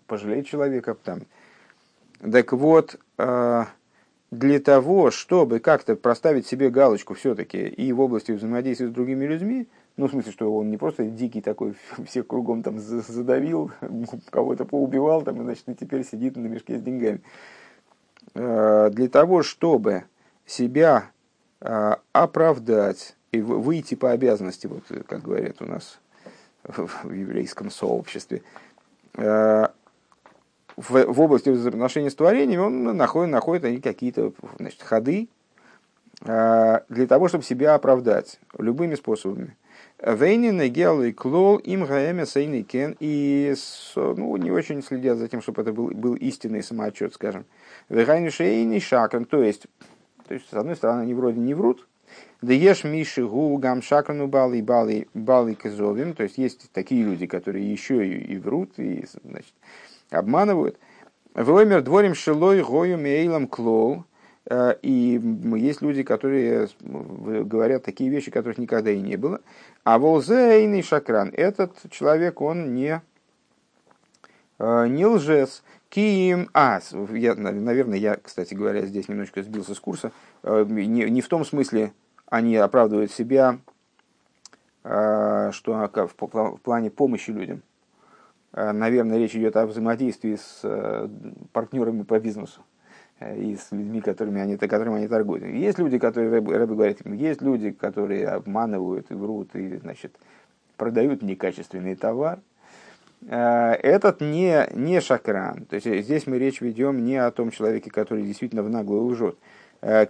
пожалеть 0.07 0.49
человека. 0.49 0.95
Там. 0.95 1.23
Так 2.21 2.53
вот, 2.53 2.99
для 4.31 4.61
того, 4.61 5.11
чтобы 5.11 5.61
как-то 5.61 5.97
проставить 5.97 6.47
себе 6.47 6.71
галочку 6.71 7.15
все-таки 7.15 7.67
и 7.67 7.93
в 7.93 8.01
области 8.01 8.33
взаимодействия 8.33 8.89
с 8.89 8.93
другими 8.93 9.25
людьми, 9.25 9.69
ну, 9.97 10.09
в 10.09 10.11
смысле, 10.11 10.33
что 10.33 10.55
он 10.55 10.71
не 10.71 10.77
просто 10.77 11.05
дикий 11.05 11.41
такой, 11.41 11.75
всех 12.07 12.27
кругом 12.27 12.63
там 12.63 12.79
задавил, 12.79 13.71
кого-то 14.31 14.65
поубивал, 14.65 15.23
там, 15.23 15.41
и, 15.41 15.45
значит, 15.45 15.69
и 15.69 15.75
теперь 15.75 16.05
сидит 16.05 16.37
на 16.37 16.47
мешке 16.47 16.79
с 16.79 16.83
деньгами. 16.83 17.21
Э, 18.35 18.91
для 18.91 19.09
того, 19.09 19.43
чтобы 19.43 20.05
себя 20.45 21.11
оправдать 22.13 23.17
и 23.33 23.41
выйти 23.41 23.95
по 23.95 24.11
обязанности, 24.13 24.67
вот 24.67 24.85
как 25.07 25.23
говорят 25.23 25.63
у 25.63 25.65
нас 25.65 25.99
в 26.65 27.11
еврейском 27.11 27.71
сообществе, 27.71 28.43
э, 29.15 29.67
в, 30.77 31.05
в 31.05 31.21
области 31.21 31.49
взаимоотношений 31.49 32.11
с 32.11 32.15
творением 32.15 32.61
он 32.61 32.97
находит, 32.97 33.33
находит 33.33 33.83
какие-то 33.83 34.33
значит, 34.59 34.83
ходы 34.83 35.29
э, 36.21 36.81
для 36.89 37.07
того, 37.07 37.29
чтобы 37.29 37.45
себя 37.45 37.75
оправдать 37.75 38.39
любыми 38.59 38.95
способами. 38.95 39.57
Вейнин, 40.03 40.61
Гел 40.73 41.03
и 41.03 41.13
Клол, 41.13 41.57
им 41.57 41.85
Гаэме, 41.85 42.27
Сейный 42.27 42.63
Кен, 42.63 42.97
и 43.01 43.55
ну, 43.95 44.37
не 44.37 44.51
очень 44.51 44.83
следят 44.83 45.19
за 45.19 45.29
тем, 45.29 45.41
чтобы 45.41 45.63
это 45.63 45.73
был, 45.73 45.89
был 45.89 46.15
истинный 46.15 46.63
самоотчет, 46.63 47.15
скажем. 47.15 47.47
Вегайни 47.89 48.29
Шейный 48.29 48.81
Шакран, 48.81 49.25
то 49.25 49.43
есть, 49.43 49.67
то 50.29 50.35
есть, 50.35 50.49
с 50.51 50.55
одной 50.55 50.77
стороны, 50.77 51.03
они 51.03 51.15
вроде 51.15 51.41
не 51.41 51.55
врут, 51.55 51.87
да 52.43 52.53
ешь 52.53 52.85
Миши 52.85 53.27
Гу 53.27 53.57
Гам 53.57 53.83
Шакану 53.83 54.27
Бали 54.27 54.61
Бали 54.61 55.09
Бали 55.15 55.55
Казовим. 55.55 56.15
То 56.15 56.25
есть 56.25 56.39
есть 56.39 56.71
такие 56.73 57.03
люди, 57.03 57.27
которые 57.27 57.71
еще 57.71 58.07
и, 58.07 58.35
и 58.35 58.39
врут, 58.39 58.79
и 58.79 59.05
значит, 59.25 59.55
обманывают. 60.11 60.79
Воймер 61.35 61.83
дворим 61.83 62.15
шилой 62.15 62.63
гою 62.63 62.99
мейлом 62.99 63.47
клол. 63.47 64.05
Э, 64.49 64.77
и 64.83 65.21
есть 65.57 65.83
люди, 65.83 66.03
которые 66.03 66.69
говорят 66.81 67.85
такие 67.85 68.11
вещи, 68.11 68.31
которых 68.31 68.59
никогда 68.59 68.91
и 68.91 69.01
не 69.01 69.17
было. 69.17 69.41
А 69.85 69.99
волзейный 69.99 70.83
шакран, 70.83 71.31
этот 71.35 71.73
человек, 71.91 72.41
он 72.41 72.75
не, 72.75 73.03
э, 74.59 74.87
не 74.89 75.07
лжец. 75.07 75.63
Ким 75.89 76.51
Ас. 76.53 76.93
Я, 77.13 77.37
наверное, 77.37 77.97
я, 77.97 78.17
кстати 78.17 78.55
говоря, 78.55 78.85
здесь 78.87 79.09
немножечко 79.09 79.43
сбился 79.43 79.75
с 79.75 79.81
курса. 79.81 80.13
Э, 80.43 80.65
не, 80.69 81.05
не 81.11 81.21
в 81.21 81.29
том 81.29 81.45
смысле, 81.45 81.93
они 82.29 82.57
оправдывают 82.57 83.13
себя, 83.13 83.59
что 84.83 85.91
в 85.93 86.59
плане 86.63 86.91
помощи 86.91 87.31
людям. 87.31 87.63
Наверное, 88.53 89.19
речь 89.19 89.35
идет 89.35 89.57
о 89.57 89.67
взаимодействии 89.67 90.37
с 90.37 91.11
партнерами 91.53 92.03
по 92.03 92.21
бизнесу 92.21 92.63
и 93.21 93.57
с 93.57 93.73
людьми, 93.73 94.01
которыми 94.01 94.41
они, 94.41 94.57
которыми 94.57 94.99
они 94.99 95.09
торгуют. 95.09 95.45
Есть 95.45 95.79
люди, 95.79 95.99
которые, 95.99 96.31
Рэбби 96.31 96.75
говорит, 96.75 97.01
есть 97.07 97.41
люди, 97.41 97.71
которые 97.71 98.29
обманывают 98.29 99.11
и 99.11 99.15
врут, 99.15 99.55
и, 99.55 99.79
значит, 99.79 100.15
продают 100.77 101.23
некачественный 101.23 101.95
товар. 101.95 102.41
Этот 103.27 104.21
не, 104.21 104.69
не 104.75 105.01
шакран. 105.01 105.65
То 105.65 105.77
есть 105.77 106.05
здесь 106.05 106.27
мы 106.27 106.39
речь 106.39 106.61
ведем 106.61 107.05
не 107.05 107.17
о 107.17 107.31
том 107.31 107.51
человеке, 107.51 107.91
который 107.91 108.23
действительно 108.25 108.63
в 108.63 108.69
наглую 108.69 109.07
лжет. 109.07 109.39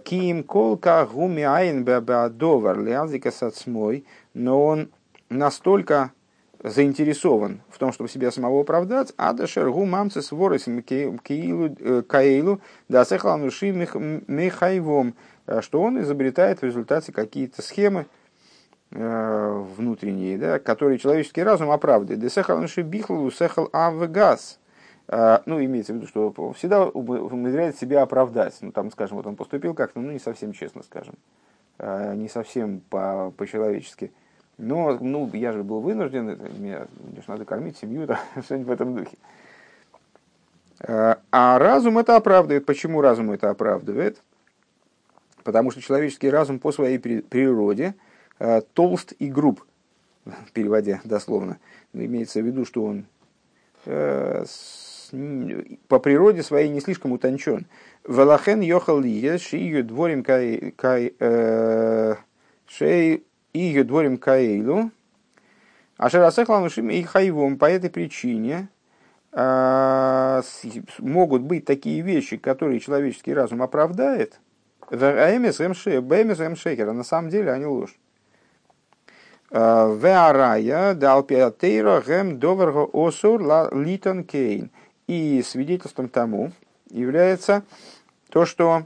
Ким 0.03 0.43
колка 0.43 1.05
гуми 1.05 1.43
айн 1.43 1.83
беадовар 1.85 2.79
лязика 2.79 3.31
сацмой, 3.31 4.05
но 4.33 4.61
он 4.61 4.89
настолько 5.29 6.11
заинтересован 6.63 7.61
в 7.69 7.77
том, 7.77 7.91
чтобы 7.91 8.09
себя 8.09 8.31
самого 8.31 8.61
оправдать, 8.61 9.13
а 9.17 9.33
дашергу 9.33 9.85
мамцы 9.85 10.21
с 10.21 10.31
воросим 10.31 10.83
э, 10.89 12.01
каилу 12.07 12.61
да 12.89 13.05
сехлануши 13.05 13.71
мехайвом, 14.27 15.13
э, 15.45 15.61
что 15.61 15.81
он 15.81 16.01
изобретает 16.01 16.61
в 16.61 16.63
результате 16.63 17.11
какие-то 17.11 17.61
схемы 17.61 18.07
э, 18.91 19.63
внутренние, 19.77 20.37
да, 20.37 20.59
которые 20.59 20.97
человеческий 20.97 21.43
разум 21.43 21.69
оправдывает. 21.69 22.19
Десехлануши 22.19 22.81
бихлу 22.81 23.29
сехал 23.31 23.69
авгаз 23.73 24.59
ну, 25.09 25.63
имеется 25.63 25.93
в 25.93 25.95
виду, 25.95 26.07
что 26.07 26.51
всегда 26.51 26.85
умудряет 26.85 27.77
себя 27.77 28.01
оправдать. 28.01 28.57
Ну, 28.59 28.73
там, 28.73 28.91
скажем, 28.91 29.15
вот 29.15 29.25
он 29.25 29.37
поступил 29.37 29.73
как-то, 29.73 30.01
ну, 30.01 30.11
не 30.11 30.19
совсем 30.19 30.51
честно, 30.51 30.83
скажем, 30.83 31.15
не 31.79 32.27
совсем 32.27 32.81
по- 32.89 33.31
по-человечески. 33.37 34.11
Но, 34.57 34.97
ну, 34.99 35.29
я 35.33 35.51
же 35.53 35.63
был 35.63 35.81
вынужден, 35.81 36.25
мне, 36.25 36.87
мне 36.99 37.21
же 37.21 37.23
надо 37.27 37.45
кормить 37.45 37.77
семью, 37.77 38.07
да, 38.07 38.19
что-нибудь 38.43 38.67
в 38.67 38.71
этом 38.71 38.95
духе. 38.95 39.17
А, 40.79 41.19
а 41.31 41.59
разум 41.59 41.97
это 41.99 42.15
оправдывает. 42.15 42.65
Почему 42.65 43.01
разум 43.01 43.31
это 43.31 43.49
оправдывает? 43.49 44.21
Потому 45.43 45.71
что 45.71 45.81
человеческий 45.81 46.29
разум 46.29 46.59
по 46.59 46.71
своей 46.71 46.97
природе 46.99 47.95
толст 48.73 49.13
и 49.19 49.29
груб, 49.29 49.63
переводя 50.53 51.01
дословно. 51.03 51.57
Имеется 51.93 52.41
в 52.41 52.45
виду, 52.45 52.65
что 52.65 52.83
он 52.83 53.05
по 55.87 55.99
природе 55.99 56.43
своей 56.43 56.69
не 56.69 56.81
слишком 56.81 57.11
утончен. 57.11 57.65
Велахен 58.07 58.61
йохал 58.61 59.01
шию 59.37 59.83
дворим 59.83 60.23
кай 60.23 61.13
э, 61.19 62.15
шей 62.67 63.26
ее 63.57 63.83
дворим 63.83 64.17
каилу. 64.17 64.91
А 65.97 66.09
шерасехланушим 66.09 66.89
и 66.89 67.01
хайвом 67.03 67.57
по 67.57 67.65
этой 67.65 67.89
причине 67.89 68.69
а, 69.31 70.41
могут 70.99 71.41
быть 71.41 71.65
такие 71.65 72.01
вещи, 72.01 72.37
которые 72.37 72.79
человеческий 72.79 73.33
разум 73.33 73.61
оправдает. 73.61 74.39
Бэмис 74.89 75.57
Шекера, 76.57 76.93
на 76.93 77.03
самом 77.03 77.29
деле 77.29 77.51
они 77.51 77.65
ложь. 77.65 77.95
Веарая 79.49 80.93
дал 80.93 81.23
пиатейра 81.23 82.01
гэм 82.01 82.39
доверго 82.39 82.87
осур 82.93 83.41
литон 83.73 84.23
кейн. 84.23 84.71
И 85.07 85.41
свидетельством 85.41 86.09
тому 86.09 86.51
является 86.89 87.63
то, 88.29 88.45
что 88.45 88.83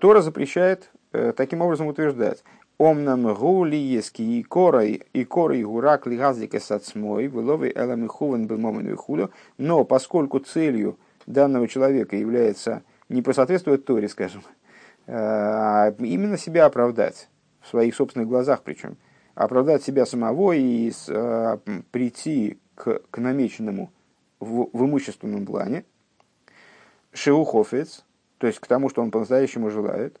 Тора 0.00 0.20
запрещает 0.20 0.90
э, 1.12 1.32
таким 1.34 1.62
образом 1.62 1.86
утверждать. 1.86 2.44
Омнам 2.84 3.32
гулиески 3.32 4.20
и 4.20 4.42
корой 4.42 5.04
и 5.14 5.24
корой 5.24 5.62
гурак 5.62 6.06
лигазлика 6.06 6.60
сацмой 6.60 7.28
выловы 7.28 7.72
элам 7.74 8.04
и 8.04 8.08
хуван 8.08 8.46
бемомен 8.46 8.86
вихулю. 8.86 9.30
Но 9.56 9.84
поскольку 9.84 10.38
целью 10.40 10.98
данного 11.26 11.66
человека 11.66 12.14
является 12.14 12.82
не 13.08 13.22
посоответствовать 13.22 13.86
Торе, 13.86 14.06
скажем, 14.06 14.42
э, 15.06 15.14
а 15.16 15.94
именно 15.98 16.36
себя 16.36 16.66
оправдать 16.66 17.30
в 17.62 17.68
своих 17.68 17.94
собственных 17.94 18.28
глазах 18.28 18.62
причем, 18.62 18.98
оправдать 19.34 19.82
себя 19.82 20.04
самого 20.04 20.52
и 20.52 20.92
прийти 21.90 22.58
к, 22.74 23.00
к 23.10 23.16
намеченному 23.16 23.92
в, 24.40 24.68
в 24.74 24.84
имущественном 24.84 25.46
плане, 25.46 25.86
шеухофец, 27.14 28.04
то 28.36 28.46
есть 28.46 28.58
к 28.58 28.66
тому, 28.66 28.90
что 28.90 29.00
он 29.00 29.10
по-настоящему 29.10 29.70
желает, 29.70 30.20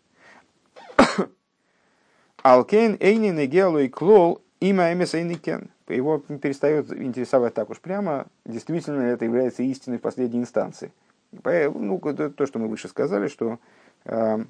Алкейн 2.44 2.98
Эйнин 3.00 3.38
и 3.38 3.46
Геалу 3.46 3.88
клол 3.88 4.42
има 4.60 4.92
Эмесейникен. 4.92 5.70
Его 5.88 6.18
перестает 6.18 6.92
интересовать 6.92 7.54
так 7.54 7.70
уж 7.70 7.80
прямо, 7.80 8.26
действительно 8.44 9.00
это 9.00 9.24
является 9.24 9.62
истиной 9.62 9.96
в 9.96 10.02
последней 10.02 10.40
инстанции. 10.40 10.92
Ну, 11.32 11.98
то, 11.98 12.46
что 12.46 12.58
мы 12.58 12.68
выше 12.68 12.88
сказали, 12.88 13.28
что 13.28 13.58
э, 14.04 14.44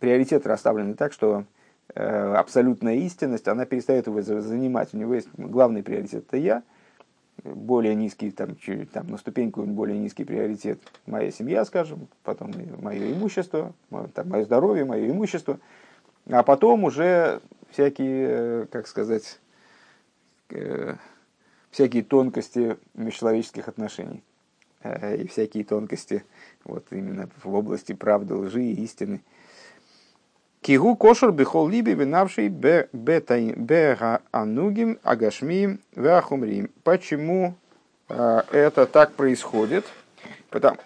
приоритеты 0.00 0.48
расставлены 0.48 0.94
так, 0.94 1.12
что 1.12 1.44
э, 1.94 2.34
абсолютная 2.34 2.96
истинность, 2.96 3.46
она 3.46 3.66
перестает 3.66 4.08
его 4.08 4.20
занимать. 4.20 4.94
У 4.94 4.96
него 4.96 5.14
есть 5.14 5.28
главный 5.36 5.84
приоритет– 5.84 6.24
это 6.28 6.38
я– 6.38 6.64
более 7.42 7.94
низкий, 7.94 8.30
там, 8.30 8.56
чуть, 8.56 8.90
там, 8.92 9.06
на 9.08 9.18
ступеньку 9.18 9.62
более 9.62 9.98
низкий 9.98 10.24
приоритет 10.24 10.80
моя 11.06 11.30
семья, 11.30 11.64
скажем, 11.64 12.08
потом 12.22 12.52
мое 12.80 13.12
имущество, 13.12 13.72
мое, 13.90 14.08
там, 14.08 14.28
мое 14.28 14.44
здоровье, 14.44 14.84
мое 14.84 15.10
имущество, 15.10 15.58
а 16.30 16.42
потом 16.42 16.84
уже 16.84 17.40
всякие, 17.70 18.28
э, 18.28 18.66
как 18.70 18.86
сказать, 18.86 19.40
э, 20.50 20.94
всякие 21.70 22.02
тонкости 22.02 22.76
межчеловеческих 22.94 23.68
отношений 23.68 24.22
э, 24.82 25.16
и 25.16 25.28
всякие 25.28 25.64
тонкости 25.64 26.24
вот 26.64 26.86
именно 26.90 27.28
в 27.42 27.54
области 27.54 27.92
правды, 27.92 28.34
лжи 28.34 28.62
и 28.62 28.84
истины. 28.84 29.22
Кигу 30.60 30.96
кошер 30.96 31.30
бихол 31.30 31.68
либи 31.68 31.92
винавший 31.92 32.48
бе 32.48 32.88
анугим 34.30 34.98
агашмием 35.02 35.80
веахумрим. 35.94 36.70
Почему 36.84 37.54
это 38.08 38.86
так 38.86 39.12
происходит? 39.12 39.84
Потому, 40.48 40.78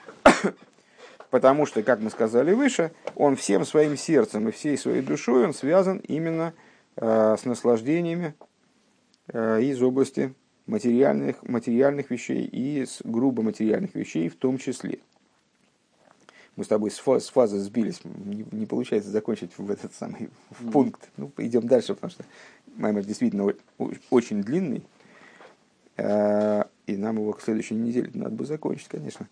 потому 1.30 1.66
что, 1.66 1.82
как 1.82 2.00
мы 2.00 2.10
сказали 2.10 2.52
выше, 2.52 2.92
он 3.14 3.36
всем 3.36 3.64
своим 3.64 3.96
сердцем 3.96 4.48
и 4.48 4.52
всей 4.52 4.76
своей 4.76 5.02
душой 5.02 5.44
он 5.44 5.54
связан 5.54 5.98
именно 5.98 6.54
э, 6.96 7.36
с 7.38 7.44
наслаждениями 7.44 8.34
э, 9.28 9.62
из 9.62 9.82
области 9.82 10.34
материальных, 10.66 11.42
материальных 11.42 12.10
вещей 12.10 12.44
и 12.44 12.84
с 12.84 13.00
грубо 13.02 13.42
материальных 13.42 13.94
вещей 13.94 14.28
в 14.28 14.36
том 14.36 14.58
числе 14.58 15.00
мы 16.58 16.64
с 16.64 16.66
тобой 16.66 16.90
с, 16.90 16.98
фаз, 16.98 17.26
с 17.26 17.28
фазы 17.28 17.60
сбились, 17.60 18.00
не, 18.04 18.44
не 18.50 18.66
получается 18.66 19.10
закончить 19.10 19.56
в 19.56 19.70
этот 19.70 19.94
самый 19.94 20.28
в 20.50 20.68
пункт. 20.72 21.08
Ну, 21.16 21.30
идем 21.36 21.68
дальше, 21.68 21.94
потому 21.94 22.10
что 22.10 22.24
маймер 22.74 23.04
действительно 23.04 23.54
очень 24.10 24.42
длинный, 24.42 24.82
э, 25.96 26.64
и 26.88 26.96
нам 26.96 27.18
его 27.18 27.32
к 27.32 27.42
следующей 27.42 27.76
неделе 27.76 28.10
надо 28.12 28.34
бы 28.34 28.44
закончить, 28.44 28.88
конечно. 28.88 29.28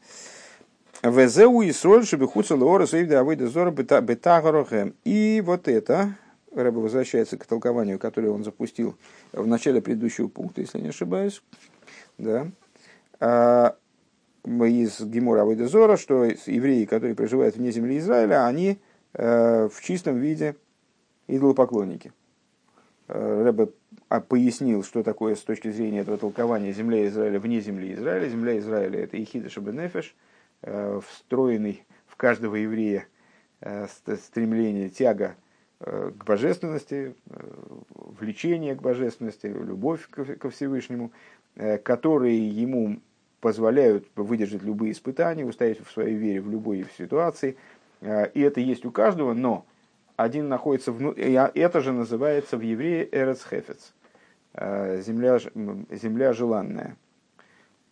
Везеу 1.11 1.63
и 1.63 1.73
соль, 1.73 2.05
чтобы 2.05 2.27
хуцал 2.29 2.63
ора 2.63 2.87
суивда 2.87 3.21
авойда 3.21 3.49
зора 3.49 3.71
бетагорохем. 3.71 4.95
И 5.05 5.43
вот 5.45 5.69
это, 5.69 6.17
Рэба 6.55 6.79
возвращается 6.79 7.37
к 7.37 7.47
толкованию, 7.47 7.99
которое 7.99 8.31
он 8.31 8.45
запустил 8.45 8.97
в 9.33 9.47
начале 9.47 9.83
предыдущего 9.83 10.29
пункта, 10.29 10.63
если 10.63 10.81
не 10.81 10.89
ошибаюсь. 10.89 11.43
Да 12.19 12.49
а, 13.21 13.77
из 14.45 15.01
Гимура 15.01 15.43
Авойдезора, 15.43 15.97
что 15.97 16.25
евреи, 16.25 16.85
которые 16.85 17.15
проживают 17.15 17.57
вне 17.57 17.71
земли 17.73 17.99
Израиля, 17.99 18.47
они 18.47 18.79
э, 19.15 19.69
в 19.69 19.83
чистом 19.83 20.19
виде 20.19 20.57
идолопоклонники. 21.27 22.13
Э, 23.09 23.43
Рэбе 23.45 23.71
а, 24.09 24.21
пояснил, 24.21 24.85
что 24.85 25.03
такое 25.03 25.35
с 25.35 25.41
точки 25.41 25.71
зрения 25.71 26.01
этого 26.01 26.17
толкования 26.17 26.73
земля 26.73 27.07
Израиля 27.09 27.41
вне 27.41 27.61
земли 27.61 27.93
Израиля. 27.95 28.29
Земля 28.29 28.59
Израиля– 28.59 29.01
это 29.05 29.21
Ихида 29.21 29.51
Шабенефеш, 29.51 30.15
встроенный 31.07 31.85
в 32.07 32.17
каждого 32.17 32.57
еврея 32.57 33.07
стремление, 33.61 34.89
тяга 34.89 35.37
к 35.79 36.25
божественности, 36.25 37.15
влечение 37.87 38.75
к 38.75 38.83
божественности, 38.83 39.47
любовь 39.47 40.09
ко 40.09 40.51
Всевышнему, 40.51 41.13
которые 41.83 42.49
ему 42.49 43.01
позволяют 43.41 44.09
выдержать 44.17 44.63
любые 44.63 44.93
испытания, 44.93 45.45
устоять 45.45 45.79
в 45.81 45.91
своей 45.93 46.17
вере 46.17 46.41
в 46.41 46.51
любой 46.51 46.87
ситуации. 46.99 47.57
Э, 48.01 48.29
и 48.31 48.41
это 48.41 48.61
есть 48.61 48.85
у 48.85 48.91
каждого, 48.91 49.35
но 49.35 49.67
один 50.17 50.49
находится 50.49 50.93
внутри, 50.93 51.35
а 51.37 51.51
это 51.55 51.81
же 51.81 51.93
называется 51.93 52.57
в 52.57 52.63
еврее 52.63 53.09
Эрец 53.13 53.47
Хефец, 53.49 53.95
э, 54.55 55.01
земля, 55.01 55.39
земля 55.91 56.33
желанная. 56.33 56.97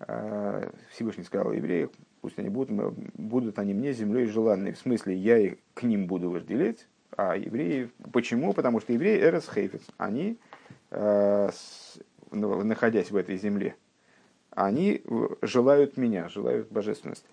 Э, 0.01 0.71
Всевышний 0.91 1.25
сказал 1.25 1.53
евреям, 1.53 1.91
пусть 2.25 2.39
они 2.39 2.49
будут, 2.49 2.71
будут 3.19 3.59
они 3.59 3.75
мне 3.75 3.93
землей 3.93 4.25
желанной. 4.25 4.73
В 4.73 4.79
смысле, 4.79 5.15
я 5.15 5.37
их 5.37 5.57
к 5.75 5.83
ним 5.83 6.07
буду 6.07 6.31
вожделеть, 6.31 6.87
а 7.15 7.37
евреи... 7.37 7.91
Почему? 8.15 8.55
Потому 8.55 8.81
что 8.81 8.95
евреи 8.95 9.21
Эрес 9.21 9.47
Хейфец. 9.47 9.83
Они, 9.99 10.39
находясь 12.31 13.11
в 13.11 13.17
этой 13.17 13.37
земле, 13.37 13.77
они 14.53 15.03
желают 15.43 15.99
меня, 15.99 16.31
желают 16.31 16.73
божественности. 16.73 17.29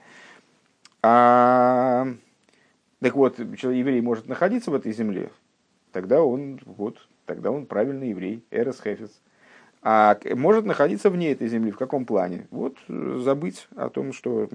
А, 1.02 2.06
так 3.00 3.16
вот, 3.16 3.38
человек, 3.38 3.80
еврей 3.80 4.02
может 4.02 4.28
находиться 4.28 4.72
в 4.72 4.76
этой 4.76 4.92
земле, 4.92 5.32
тогда 5.94 6.22
он, 6.22 6.60
вот, 6.66 7.08
тогда 7.26 7.50
он 7.50 7.66
правильный 7.66 8.10
еврей, 8.10 8.44
эрес 8.52 8.82
хефец. 8.82 9.22
А 9.84 10.20
может 10.36 10.66
находиться 10.66 11.10
вне 11.10 11.32
этой 11.32 11.48
земли. 11.48 11.72
В 11.72 11.78
каком 11.78 12.06
плане? 12.06 12.48
Вот 12.52 12.78
забыть 12.88 13.68
о 13.76 13.90
том, 13.90 14.14
что 14.14 14.48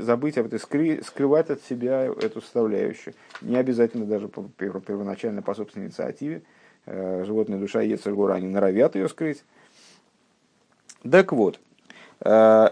забыть 0.00 0.38
об 0.38 0.46
этой, 0.46 0.60
скры, 0.60 1.02
скрывать 1.02 1.50
от 1.50 1.62
себя 1.62 2.04
эту 2.04 2.40
составляющую. 2.40 3.14
Не 3.42 3.56
обязательно 3.56 4.06
даже 4.06 4.28
первоначально 4.28 5.42
по 5.42 5.54
собственной 5.54 5.86
инициативе. 5.86 6.42
Э, 6.86 7.24
животная 7.24 7.58
душа 7.58 7.82
Ецергора, 7.82 8.34
они 8.34 8.48
норовят 8.48 8.94
ее 8.94 9.08
скрыть. 9.08 9.42
Так 11.02 11.32
вот, 11.32 11.58
Э, 12.20 12.70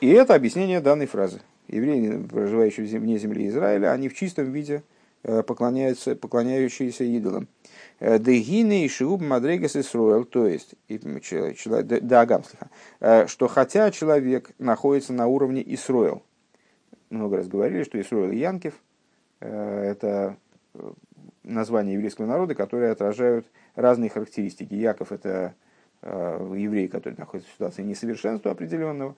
и 0.00 0.08
это 0.08 0.34
объяснение 0.34 0.80
данной 0.80 1.06
фразы. 1.06 1.40
Евреи, 1.68 2.22
проживающие 2.28 2.98
вне 2.98 3.18
земли 3.18 3.48
Израиля, 3.48 3.92
они 3.92 4.08
в 4.08 4.14
чистом 4.14 4.52
виде 4.52 4.76
э, 4.76 4.80
поклоняются, 5.22 6.16
поклоняющиеся 6.16 7.04
идолам. 7.04 7.48
Э, 7.98 8.18
Дегины 8.18 8.84
и 8.84 8.88
Шиуб 8.88 9.20
Мадрегас 9.20 9.76
Исруэл, 9.76 10.24
то 10.24 10.46
есть, 10.46 10.74
Дагам, 10.88 12.42
что 13.26 13.48
хотя 13.48 13.90
человек 13.90 14.50
находится 14.58 15.12
на 15.12 15.26
уровне 15.26 15.62
Исруэл, 15.74 16.22
много 17.10 17.38
раз 17.38 17.48
говорили, 17.48 17.84
что 17.84 18.00
Исруэл 18.00 18.30
и 18.30 18.38
Янкев– 18.38 18.74
это 19.40 20.36
названия 21.42 21.94
еврейского 21.94 22.26
народа, 22.26 22.54
которые 22.54 22.92
отражают 22.92 23.46
разные 23.74 24.10
характеристики. 24.10 24.74
Яков– 24.74 25.10
это 25.12 25.54
Э, 26.02 26.54
еврей, 26.56 26.88
который 26.88 27.14
находится 27.18 27.50
в 27.50 27.54
ситуации 27.54 27.82
несовершенства 27.82 28.52
определенного, 28.52 29.16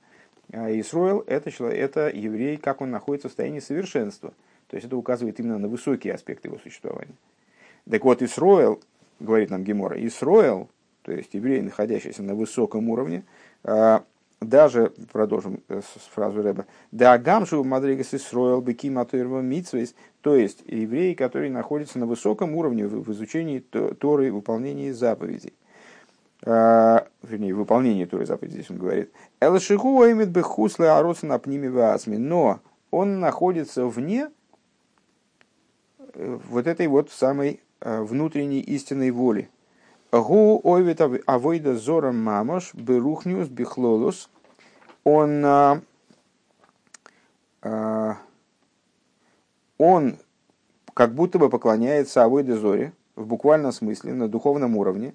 а 0.52 0.68
Исруэл 0.68 1.22
это, 1.28 1.52
человек, 1.52 1.78
это 1.78 2.08
еврей, 2.08 2.56
как 2.56 2.80
он 2.80 2.90
находится 2.90 3.28
в 3.28 3.30
состоянии 3.30 3.60
совершенства. 3.60 4.34
То 4.72 4.76
есть 4.76 4.87
это 4.87 4.96
указывает 4.96 5.38
именно 5.38 5.58
на 5.58 5.68
высокие 5.68 6.14
аспекты 6.14 6.48
его 6.48 6.56
существования. 6.56 7.12
Так 7.90 8.02
вот, 8.04 8.22
Исруэл, 8.22 8.80
говорит 9.20 9.50
нам 9.50 9.64
Гемора, 9.64 10.02
Исруэл, 10.06 10.70
то 11.02 11.12
есть 11.12 11.35
еврей, 11.35 11.61
находящийся 11.61 12.22
на 12.22 12.35
высоком 12.35 12.88
уровне, 12.88 13.22
э, 13.64 14.00
даже, 14.40 14.94
продолжим 15.12 15.62
э, 15.68 15.82
с 15.82 16.06
фразу 16.14 16.40
Рэба, 16.40 16.64
да 16.90 17.18
гамшу 17.18 17.62
мадригас 17.64 18.14
Исруэл 18.14 18.62
беким 18.62 18.94
митсвейс, 19.46 19.94
то 20.22 20.35
есть 20.35 20.62
еврей, 20.64 21.14
который 21.14 21.50
находится 21.50 21.98
на 21.98 22.06
высоком 22.06 22.54
уровне 22.54 22.87
в 22.87 23.12
изучении 23.12 23.58
Торы, 23.58 24.32
выполнении 24.32 24.90
заповедей. 24.90 25.52
А, 26.46 27.06
вернее, 27.22 27.52
выполнение 27.52 28.06
Туры 28.06 28.24
заповеди, 28.24 28.54
здесь 28.54 28.70
он 28.70 28.78
говорит, 28.78 29.12
Элшиху 29.38 30.02
имит 30.06 30.30
бы 30.30 30.40
хуслы 30.40 30.88
ароса 30.88 31.26
на 31.26 31.38
пниме 31.38 31.68
васми, 31.68 32.16
но 32.16 32.61
он 32.90 33.20
находится 33.20 33.85
вне 33.85 34.30
вот 36.14 36.66
этой 36.66 36.87
вот 36.87 37.11
самой 37.11 37.61
э, 37.81 38.03
внутренней 38.03 38.61
истинной 38.61 39.11
воли. 39.11 39.48
Гу 40.11 40.61
ойвит 40.62 41.01
авойда 41.01 41.77
зором 41.77 42.22
мамош 42.22 42.75
берухниус 42.75 43.48
бихлолус. 43.48 44.29
Он, 45.05 45.42
а, 45.44 45.81
он 49.79 50.16
как 50.94 51.14
будто 51.14 51.38
бы 51.38 51.48
поклоняется 51.48 52.22
авойда 52.22 52.57
зоре 52.57 52.92
в 53.16 53.27
буквальном 53.27 53.72
смысле, 53.72 54.12
на 54.12 54.29
духовном 54.29 54.77
уровне, 54.77 55.14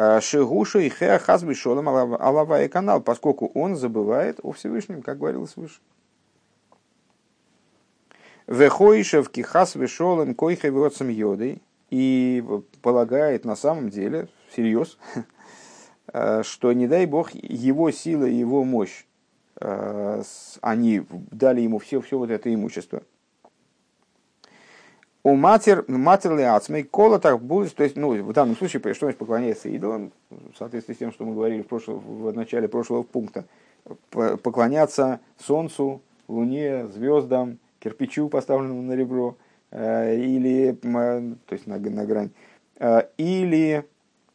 Э, 0.00 0.20
Шигуша 0.20 0.78
и 0.78 0.90
Хеа 0.90 1.18
Хазби 1.18 1.54
Шолом 1.54 1.88
Алава 1.88 2.62
и 2.62 2.68
канал, 2.68 3.00
поскольку 3.00 3.48
он 3.48 3.74
забывает 3.74 4.38
о 4.44 4.52
Всевышнем, 4.52 5.02
как 5.02 5.18
говорилось 5.18 5.56
выше. 5.56 5.80
Вехоишев 8.48 9.30
кихас 9.30 9.76
вешолем 9.76 10.34
койхе 10.34 10.70
виотсам 10.70 11.08
йодой. 11.08 11.62
И 11.90 12.44
полагает 12.82 13.44
на 13.44 13.56
самом 13.56 13.88
деле, 13.88 14.28
всерьез, 14.50 14.98
э, 16.12 16.42
что 16.42 16.72
не 16.72 16.86
дай 16.86 17.06
бог 17.06 17.30
его 17.30 17.90
сила, 17.90 18.24
его 18.24 18.62
мощь, 18.64 19.06
э, 19.60 20.22
они 20.60 21.02
дали 21.10 21.62
ему 21.62 21.78
все, 21.78 22.02
все 22.02 22.18
вот 22.18 22.30
это 22.30 22.52
имущество– 22.52 23.02
у 25.28 25.34
матер, 25.34 25.84
матер 25.88 26.36
ли 26.36 26.42
ацмей, 26.42 26.84
кола 26.84 27.18
так 27.18 27.40
будет, 27.42 27.74
то 27.74 27.84
есть, 27.84 27.96
ну, 27.96 28.14
в 28.22 28.32
данном 28.32 28.56
случае, 28.56 28.80
что 28.94 29.06
значит 29.06 29.18
поклоняется 29.18 29.68
идолам, 29.68 30.12
в 30.30 30.56
соответствии 30.56 30.94
с 30.94 30.98
тем, 30.98 31.12
что 31.12 31.24
мы 31.24 31.34
говорили 31.34 31.62
в, 31.62 31.66
прошлом, 31.66 31.98
в 31.98 32.32
начале 32.32 32.68
прошлого 32.68 33.02
пункта, 33.02 33.44
поклоняться 34.10 35.20
солнцу, 35.38 36.00
луне, 36.28 36.86
звездам, 36.86 37.58
кирпичу, 37.80 38.28
поставленному 38.28 38.82
на 38.82 38.92
ребро, 38.92 39.36
э, 39.70 40.16
или, 40.16 40.72
то 40.72 41.52
есть 41.52 41.66
на, 41.66 41.78
на 41.78 42.06
грань, 42.06 42.30
э, 42.78 43.02
или 43.16 43.84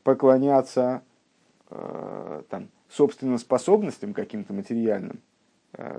поклоняться 0.03 1.01
там, 2.49 2.67
собственным 2.87 3.39
способностям 3.39 4.13
каким-то 4.13 4.53
материальным, 4.53 5.21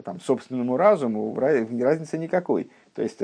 там, 0.05 0.21
собственному 0.21 0.77
разуму, 0.77 1.35
разницы 1.37 2.17
никакой. 2.17 2.71
То 2.95 3.03
есть 3.03 3.19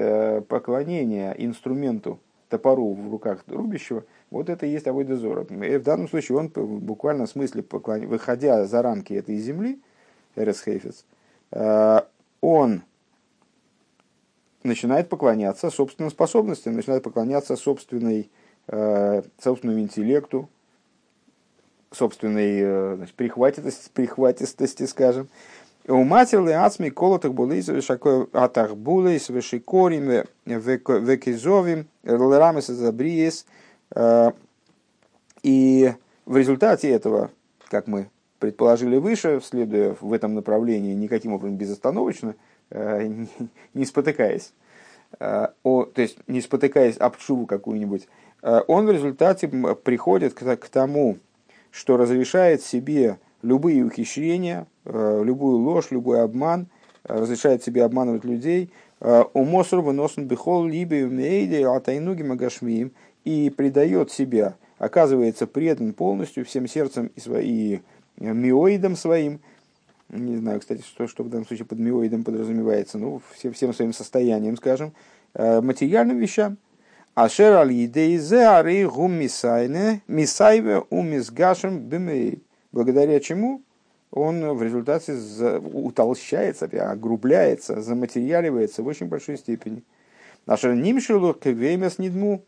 поклонение 0.48 1.32
инструменту 1.38 2.18
топору 2.48 2.94
в 2.94 3.08
руках 3.08 3.44
рубящего, 3.46 4.02
вот 4.30 4.48
это 4.48 4.66
и 4.66 4.70
есть 4.70 4.88
авойдозора. 4.88 5.44
И 5.44 5.76
в 5.76 5.82
данном 5.84 6.08
случае 6.08 6.38
он 6.38 6.50
в 6.52 6.80
буквальном 6.80 7.28
смысле, 7.28 7.64
выходя 7.70 8.66
за 8.66 8.82
рамки 8.82 9.12
этой 9.12 9.36
земли, 9.36 9.80
Эресхейфец, 10.34 11.04
он 12.40 12.82
начинает 14.62 15.08
поклоняться 15.08 15.70
собственным 15.70 16.10
способностям, 16.10 16.74
начинает 16.74 17.02
поклоняться 17.02 17.56
собственной, 17.56 18.30
э, 18.68 19.22
собственному 19.38 19.80
интеллекту, 19.80 20.48
собственной 21.92 22.60
э, 22.60 22.96
значит, 22.96 23.14
прихватистости, 23.14 23.90
прихватистости, 23.92 24.86
скажем. 24.86 25.28
У 25.88 26.04
матери 26.04 26.52
ацми 26.52 26.90
колотых 26.90 27.32
булейс 27.32 27.68
вешакой 27.68 28.28
атах 28.32 28.76
булейс 28.76 29.28
вешикорим 29.28 30.24
векизовим 30.44 31.88
лерамес 32.04 32.66
забриес. 32.66 33.46
Э, 33.94 34.32
и 35.42 35.92
в 36.26 36.36
результате 36.36 36.90
этого, 36.90 37.30
как 37.68 37.86
мы 37.86 38.10
предположили 38.38 38.96
выше, 38.96 39.40
следуя 39.42 39.96
в 40.00 40.12
этом 40.12 40.34
направлении 40.34 40.94
никаким 40.94 41.32
образом 41.32 41.56
безостановочно, 41.56 42.34
не 43.74 43.84
спотыкаясь, 43.84 44.52
э, 45.18 45.48
о, 45.62 45.84
то 45.84 46.02
есть 46.02 46.18
не 46.26 46.40
спотыкаясь 46.40 46.96
об 46.98 47.16
чуву 47.16 47.46
какую-нибудь, 47.46 48.08
э, 48.42 48.60
он 48.66 48.86
в 48.86 48.90
результате 48.90 49.48
приходит 49.48 50.34
к, 50.34 50.68
тому, 50.68 51.18
что 51.70 51.96
разрешает 51.96 52.62
себе 52.62 53.18
любые 53.42 53.84
ухищрения, 53.84 54.66
любую 54.84 55.58
ложь, 55.58 55.90
любой 55.90 56.22
обман, 56.22 56.66
разрешает 57.04 57.64
себе 57.64 57.84
обманывать 57.84 58.24
людей, 58.24 58.70
у 59.00 59.44
Мосру 59.44 59.80
выносен 59.80 60.26
бихол 60.26 60.66
либе 60.66 61.06
умейде 61.06 61.66
атайнуги 61.66 62.22
магашмиим 62.22 62.92
и 63.24 63.48
предает 63.48 64.10
себя, 64.10 64.56
оказывается 64.78 65.46
предан 65.46 65.94
полностью 65.94 66.44
всем 66.44 66.66
сердцем 66.66 67.10
и, 67.14 67.20
свои, 67.20 67.76
и 67.76 67.80
миоидом 68.18 68.96
своим, 68.96 69.40
не 70.12 70.36
знаю, 70.36 70.60
кстати, 70.60 70.82
что, 70.82 71.06
что 71.06 71.22
в 71.22 71.28
данном 71.28 71.46
случае 71.46 71.66
под 71.66 71.78
миоидом 71.78 72.24
подразумевается, 72.24 72.98
ну, 72.98 73.20
всем, 73.34 73.52
всем 73.52 73.72
своим 73.72 73.92
состоянием, 73.92 74.56
скажем, 74.56 74.92
э, 75.34 75.60
материальным 75.60 76.18
вещам. 76.18 76.58
Ашер 77.14 77.54
аль 77.54 77.72
едейзе 77.72 78.42
ары 78.42 78.88
гум 78.88 79.12
мисайне, 79.12 80.02
мисайве 80.06 80.80
умисгашем 80.90 81.80
бимей. 81.80 82.42
Благодаря 82.72 83.18
чему 83.20 83.62
он 84.10 84.56
в 84.56 84.62
результате 84.62 85.14
утолщается, 85.14 86.66
огрубляется, 86.66 87.80
заматериаливается 87.80 88.82
в 88.82 88.86
очень 88.86 89.06
большой 89.06 89.38
степени. 89.38 89.82
Ашер 90.46 90.74
нимшилу 90.74 91.34
квемес 91.34 91.98
нидму, 91.98 92.44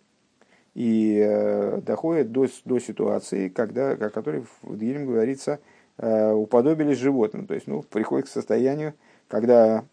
и 0.74 1.20
э, 1.22 1.80
доходит 1.84 2.32
до, 2.32 2.48
до 2.64 2.78
ситуации, 2.78 3.48
когда, 3.48 3.90
о 3.90 4.10
которой 4.10 4.44
в 4.62 4.76
Дгилем 4.76 5.06
говорится– 5.06 5.60
уподобились 5.99 6.99
животным. 6.99 7.47
То 7.47 7.55
есть 7.55 7.66
ну, 7.66 7.82
приходит 7.82 8.26
к 8.26 8.30
состоянию, 8.30 8.95
когда 9.28 9.84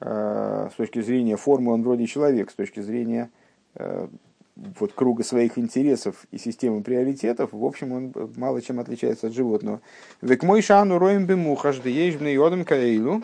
э, 0.00 0.68
с 0.72 0.76
точки 0.76 1.00
зрения 1.02 1.36
формы 1.36 1.72
он 1.72 1.82
вроде 1.82 2.06
человек, 2.06 2.50
с 2.50 2.54
точки 2.54 2.80
зрения 2.80 3.30
э, 3.74 4.08
вот, 4.56 4.92
круга 4.92 5.22
своих 5.22 5.58
интересов 5.58 6.26
и 6.30 6.38
системы 6.38 6.82
приоритетов, 6.82 7.52
в 7.52 7.64
общем, 7.64 7.92
он 7.92 8.12
мало 8.36 8.62
чем 8.62 8.80
отличается 8.80 9.26
от 9.26 9.34
животного. 9.34 9.80
Век 10.22 10.42
мой 10.42 10.62
шану 10.62 10.98
роем 10.98 11.26
бемухаш 11.26 11.78
деежбный 11.80 12.34
йодом 12.34 12.64
каилу. 12.64 13.22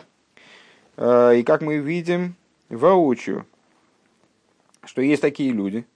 И 0.99 1.43
как 1.47 1.62
мы 1.62 1.79
видим 1.79 2.35
воочию, 2.68 3.47
что 4.85 5.01
есть 5.01 5.23
такие 5.23 5.53
люди, 5.53 5.87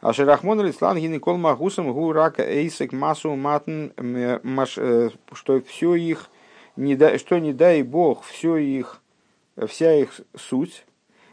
а 0.00 0.12
Шерахмон 0.12 0.60
Лислан 0.60 0.98
Гинекол 0.98 1.36
Магусам 1.36 1.92
Гу 1.92 2.12
Рака 2.12 2.42
Эйсек 2.42 2.92
Масу 2.92 3.34
Матн 3.34 3.88
э, 3.96 5.10
что 5.32 5.60
все 5.62 5.94
их, 5.94 6.30
не 6.76 6.96
дай, 6.96 7.18
что 7.18 7.38
не 7.38 7.52
дай 7.52 7.82
Бог, 7.82 8.24
все 8.24 8.56
их, 8.56 9.00
вся 9.66 9.94
их 9.94 10.20
суть, 10.36 10.84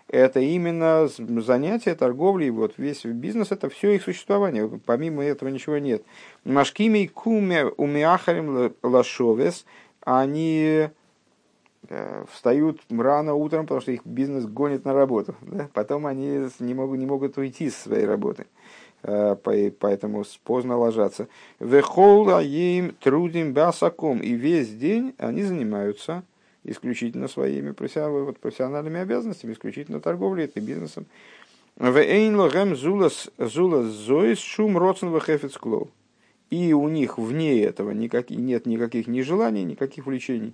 это 0.08 0.40
именно 0.40 1.08
занятие 1.08 1.96
торговли, 1.96 2.50
вот 2.50 2.76
весь 2.78 3.04
бизнес, 3.04 3.52
это 3.52 3.70
все 3.70 3.96
их 3.96 4.04
существование. 4.04 4.70
Помимо 4.86 5.24
этого 5.24 5.50
ничего 5.50 5.80
нет. 5.80 6.04
Машкими 6.44 7.08
куме 7.08 7.66
умиахарим 7.66 8.76
лашовес, 8.84 9.66
они 10.02 10.90
встают 12.32 12.82
рано 12.90 13.34
утром, 13.34 13.66
потому 13.66 13.82
что 13.82 13.92
их 13.92 14.06
бизнес 14.06 14.46
гонит 14.46 14.86
на 14.86 14.94
работу. 14.94 15.36
Да? 15.42 15.70
Потом 15.74 16.06
они 16.06 16.48
не 16.60 16.74
могут, 16.74 17.00
не 17.00 17.06
могут 17.06 17.38
уйти 17.38 17.70
с 17.70 17.76
своей 17.76 18.06
работы. 18.06 18.46
Э, 19.04 19.36
поэтому 19.80 20.24
поздно 20.44 20.78
ложатся. 20.78 21.28
Вехола 21.60 22.42
им 22.42 22.96
трудим 23.00 23.54
басаком. 23.54 24.20
И 24.20 24.32
весь 24.32 24.70
день 24.70 25.14
они 25.18 25.44
занимаются 25.44 26.24
исключительно 26.64 27.28
своими 27.28 27.72
профессиональными 27.72 29.00
обязанностями, 29.02 29.54
исключительно 29.54 30.00
торговлей, 30.00 30.46
это 30.46 30.62
бизнесом. 30.62 31.06
И 36.50 36.74
у 36.74 36.88
них 36.88 37.18
вне 37.18 37.64
этого 37.64 37.92
никак, 37.92 38.30
нет 38.30 38.66
никаких 38.66 39.08
ни 39.08 39.22
желаний, 39.22 39.64
никаких 39.64 40.06
влечений. 40.06 40.54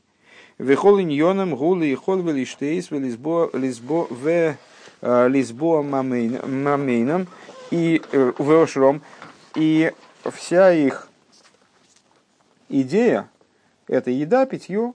Вехол 0.59 0.99
иньоном 0.99 1.55
гулы 1.55 1.87
и 1.87 1.95
хол 1.95 2.17
велиштейс 2.17 2.91
велизбо 2.91 3.49
лизбо 3.53 4.07
в 4.09 4.27
э, 4.27 5.27
лизбо 5.29 5.81
мамейном 5.81 7.27
и 7.71 8.01
э, 8.11 8.33
Веошром, 8.37 9.01
и 9.55 9.93
вся 10.25 10.73
их 10.73 11.07
идея– 12.67 13.29
это 13.87 14.11
еда, 14.11 14.45
питье 14.45 14.93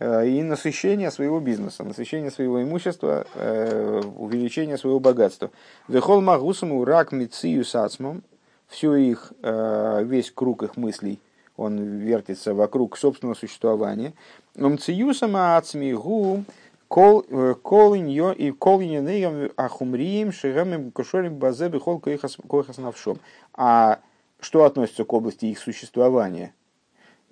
э, 0.00 0.26
и 0.26 0.42
насыщение 0.42 1.12
своего 1.12 1.38
бизнеса, 1.38 1.84
насыщение 1.84 2.32
своего 2.32 2.60
имущества, 2.60 3.28
э, 3.34 4.02
увеличение 4.16 4.76
своего 4.76 4.98
богатства. 4.98 5.52
Вехол 5.86 6.20
магусам 6.20 6.82
рак 6.82 7.12
мицию 7.12 7.64
сацмом, 7.64 8.24
все 8.66 8.96
их, 8.96 9.32
весь 9.42 10.30
круг 10.30 10.62
их 10.62 10.76
мыслей, 10.76 11.20
он 11.60 11.98
вертится 11.98 12.54
вокруг 12.54 12.96
собственного 12.96 13.34
существования. 13.34 14.14
Мциюсам 14.56 15.36
ацми 15.36 15.92
гу 15.92 16.44
Кол 16.90 17.24
э, 17.28 17.54
иньо 17.98 18.32
и 18.32 18.50
кол 18.50 18.82
иньонеем 18.82 19.52
ахумрием 19.56 20.32
шигамем 20.32 20.90
кошорим 20.90 21.36
базе 21.36 21.68
бихол 21.68 22.00
койхас 22.00 22.78
навшом. 22.78 23.20
А 23.54 24.00
что 24.40 24.64
относится 24.64 25.04
к 25.04 25.12
области 25.12 25.46
их 25.46 25.60
существования? 25.60 26.52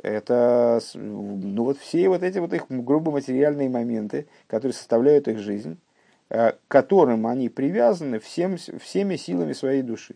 Это 0.00 0.80
ну, 0.94 1.64
вот 1.64 1.78
все 1.78 2.08
вот 2.08 2.22
эти 2.22 2.38
вот 2.38 2.52
их 2.52 2.66
грубо 2.68 3.10
материальные 3.10 3.68
моменты, 3.68 4.28
которые 4.46 4.74
составляют 4.74 5.26
их 5.26 5.38
жизнь, 5.40 5.76
э, 6.30 6.52
к 6.52 6.58
которым 6.68 7.26
они 7.26 7.48
привязаны 7.48 8.20
всем, 8.20 8.58
всеми 8.58 9.16
силами 9.16 9.54
своей 9.54 9.82
души. 9.82 10.14